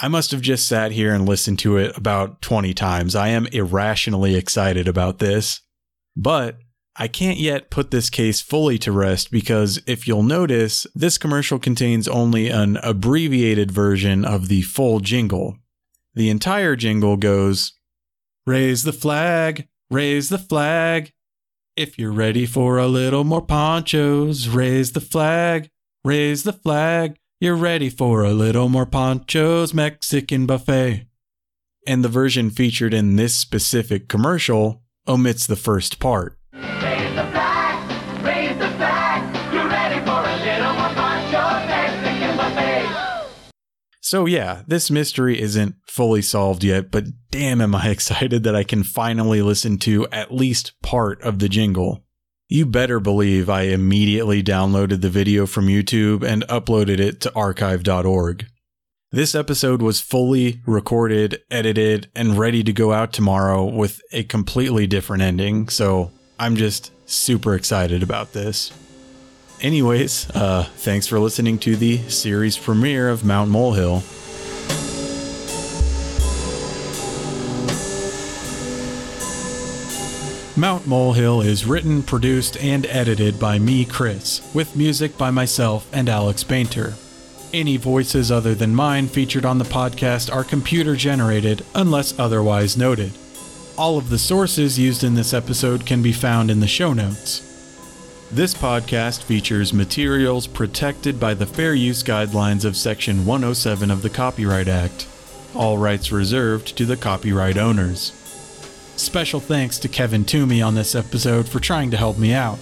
I 0.00 0.08
must 0.08 0.30
have 0.30 0.40
just 0.40 0.68
sat 0.68 0.92
here 0.92 1.12
and 1.12 1.28
listened 1.28 1.58
to 1.60 1.76
it 1.76 1.96
about 1.96 2.40
20 2.40 2.72
times. 2.74 3.16
I 3.16 3.28
am 3.28 3.46
irrationally 3.46 4.36
excited 4.36 4.86
about 4.86 5.18
this. 5.18 5.60
But 6.16 6.58
I 6.94 7.06
can't 7.06 7.38
yet 7.38 7.70
put 7.70 7.90
this 7.90 8.10
case 8.10 8.40
fully 8.40 8.78
to 8.78 8.92
rest 8.92 9.30
because 9.30 9.80
if 9.86 10.06
you'll 10.06 10.24
notice, 10.24 10.86
this 10.94 11.16
commercial 11.18 11.58
contains 11.58 12.08
only 12.08 12.48
an 12.48 12.76
abbreviated 12.82 13.70
version 13.70 14.24
of 14.24 14.48
the 14.48 14.62
full 14.62 15.00
jingle. 15.00 15.56
The 16.14 16.30
entire 16.30 16.74
jingle 16.74 17.16
goes, 17.16 17.72
Raise 18.46 18.82
the 18.82 18.92
flag, 18.92 19.68
raise 19.90 20.28
the 20.28 20.38
flag. 20.38 21.12
If 21.76 21.98
you're 21.98 22.12
ready 22.12 22.46
for 22.46 22.78
a 22.78 22.88
little 22.88 23.22
more 23.22 23.42
Pancho's, 23.42 24.48
raise 24.48 24.92
the 24.92 25.00
flag, 25.00 25.70
raise 26.04 26.42
the 26.42 26.52
flag. 26.52 27.16
You're 27.40 27.54
ready 27.54 27.88
for 27.88 28.24
a 28.24 28.32
little 28.32 28.68
more 28.68 28.84
Pancho's 28.84 29.72
Mexican 29.72 30.44
buffet. 30.44 31.06
And 31.86 32.04
the 32.04 32.08
version 32.08 32.50
featured 32.50 32.92
in 32.92 33.14
this 33.14 33.38
specific 33.38 34.08
commercial 34.08 34.82
omits 35.06 35.46
the 35.46 35.54
first 35.54 36.00
part. 36.00 36.36
Raise 36.52 37.14
the 37.14 37.28
flag, 37.30 38.24
raise 38.24 38.58
the 38.58 38.68
flag. 38.70 39.54
You're 39.54 39.68
ready 39.68 40.04
for 40.04 40.18
a 40.18 40.36
little 40.44 40.72
more 40.72 40.92
Pancho 40.96 41.66
Mexican 41.68 42.36
buffet. 42.36 43.52
So, 44.00 44.26
yeah, 44.26 44.62
this 44.66 44.90
mystery 44.90 45.40
isn't 45.40 45.76
fully 45.86 46.22
solved 46.22 46.64
yet, 46.64 46.90
but 46.90 47.04
damn, 47.30 47.60
am 47.60 47.76
I 47.76 47.88
excited 47.90 48.42
that 48.42 48.56
I 48.56 48.64
can 48.64 48.82
finally 48.82 49.42
listen 49.42 49.78
to 49.78 50.08
at 50.10 50.34
least 50.34 50.72
part 50.82 51.22
of 51.22 51.38
the 51.38 51.48
jingle. 51.48 52.04
You 52.50 52.64
better 52.64 52.98
believe 52.98 53.50
I 53.50 53.64
immediately 53.64 54.42
downloaded 54.42 55.02
the 55.02 55.10
video 55.10 55.44
from 55.44 55.66
YouTube 55.66 56.22
and 56.22 56.46
uploaded 56.48 56.98
it 56.98 57.20
to 57.20 57.34
archive.org. 57.34 58.46
This 59.12 59.34
episode 59.34 59.82
was 59.82 60.00
fully 60.00 60.62
recorded, 60.64 61.42
edited, 61.50 62.10
and 62.16 62.38
ready 62.38 62.64
to 62.64 62.72
go 62.72 62.90
out 62.94 63.12
tomorrow 63.12 63.66
with 63.66 64.00
a 64.12 64.22
completely 64.22 64.86
different 64.86 65.22
ending, 65.22 65.68
so 65.68 66.10
I'm 66.40 66.56
just 66.56 66.90
super 67.06 67.54
excited 67.54 68.02
about 68.02 68.32
this. 68.32 68.72
Anyways, 69.60 70.30
uh, 70.30 70.64
thanks 70.76 71.06
for 71.06 71.18
listening 71.18 71.58
to 71.58 71.76
the 71.76 71.98
series 72.08 72.56
premiere 72.56 73.10
of 73.10 73.26
Mount 73.26 73.50
Molehill. 73.50 74.02
Mount 80.58 80.88
Molehill 80.88 81.40
is 81.40 81.66
written, 81.66 82.02
produced, 82.02 82.56
and 82.56 82.84
edited 82.86 83.38
by 83.38 83.60
me, 83.60 83.84
Chris, 83.84 84.42
with 84.52 84.74
music 84.74 85.16
by 85.16 85.30
myself 85.30 85.88
and 85.92 86.08
Alex 86.08 86.42
Bainter. 86.42 86.94
Any 87.52 87.76
voices 87.76 88.32
other 88.32 88.56
than 88.56 88.74
mine 88.74 89.06
featured 89.06 89.44
on 89.44 89.58
the 89.58 89.64
podcast 89.64 90.34
are 90.34 90.42
computer 90.42 90.96
generated 90.96 91.64
unless 91.76 92.18
otherwise 92.18 92.76
noted. 92.76 93.12
All 93.76 93.98
of 93.98 94.10
the 94.10 94.18
sources 94.18 94.76
used 94.76 95.04
in 95.04 95.14
this 95.14 95.32
episode 95.32 95.86
can 95.86 96.02
be 96.02 96.12
found 96.12 96.50
in 96.50 96.58
the 96.58 96.66
show 96.66 96.92
notes. 96.92 97.38
This 98.32 98.52
podcast 98.52 99.22
features 99.22 99.72
materials 99.72 100.48
protected 100.48 101.20
by 101.20 101.34
the 101.34 101.46
fair 101.46 101.72
use 101.72 102.02
guidelines 102.02 102.64
of 102.64 102.76
Section 102.76 103.24
107 103.24 103.92
of 103.92 104.02
the 104.02 104.10
Copyright 104.10 104.66
Act. 104.66 105.06
All 105.54 105.78
rights 105.78 106.10
reserved 106.10 106.76
to 106.78 106.84
the 106.84 106.96
copyright 106.96 107.56
owners. 107.56 108.17
Special 108.98 109.38
thanks 109.38 109.78
to 109.78 109.88
Kevin 109.88 110.24
Toomey 110.24 110.60
on 110.60 110.74
this 110.74 110.96
episode 110.96 111.48
for 111.48 111.60
trying 111.60 111.92
to 111.92 111.96
help 111.96 112.18
me 112.18 112.32
out. 112.32 112.58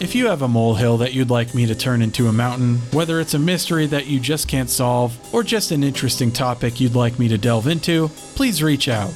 If 0.00 0.14
you 0.14 0.26
have 0.28 0.40
a 0.40 0.48
molehill 0.48 0.96
that 0.98 1.12
you'd 1.12 1.28
like 1.28 1.54
me 1.54 1.66
to 1.66 1.74
turn 1.74 2.00
into 2.00 2.28
a 2.28 2.32
mountain, 2.32 2.78
whether 2.92 3.20
it's 3.20 3.34
a 3.34 3.38
mystery 3.38 3.84
that 3.88 4.06
you 4.06 4.18
just 4.20 4.48
can't 4.48 4.70
solve, 4.70 5.14
or 5.34 5.42
just 5.42 5.70
an 5.70 5.84
interesting 5.84 6.32
topic 6.32 6.80
you'd 6.80 6.94
like 6.94 7.18
me 7.18 7.28
to 7.28 7.36
delve 7.36 7.66
into, 7.66 8.08
please 8.34 8.62
reach 8.62 8.88
out. 8.88 9.12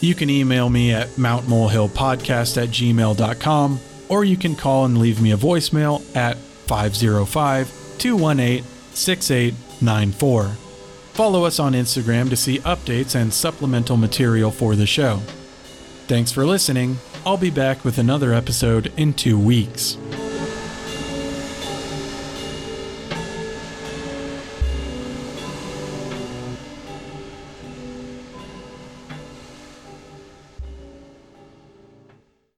You 0.00 0.14
can 0.14 0.28
email 0.28 0.68
me 0.68 0.92
at 0.92 1.08
mountmolehillpodcast 1.08 2.62
at 2.62 2.68
gmail.com, 2.68 3.80
or 4.10 4.24
you 4.24 4.36
can 4.36 4.54
call 4.54 4.84
and 4.84 4.98
leave 4.98 5.22
me 5.22 5.32
a 5.32 5.38
voicemail 5.38 6.04
at 6.14 6.36
505 6.36 7.96
218 7.96 8.62
6894. 8.92 10.44
Follow 11.14 11.44
us 11.44 11.58
on 11.58 11.72
Instagram 11.72 12.28
to 12.28 12.36
see 12.36 12.58
updates 12.58 13.14
and 13.14 13.32
supplemental 13.32 13.96
material 13.96 14.50
for 14.50 14.76
the 14.76 14.86
show. 14.86 15.22
Thanks 16.06 16.32
for 16.32 16.44
listening. 16.44 16.98
I'll 17.24 17.36
be 17.36 17.50
back 17.50 17.84
with 17.84 17.98
another 17.98 18.32
episode 18.32 18.92
in 18.96 19.14
two 19.14 19.38
weeks. 19.38 19.96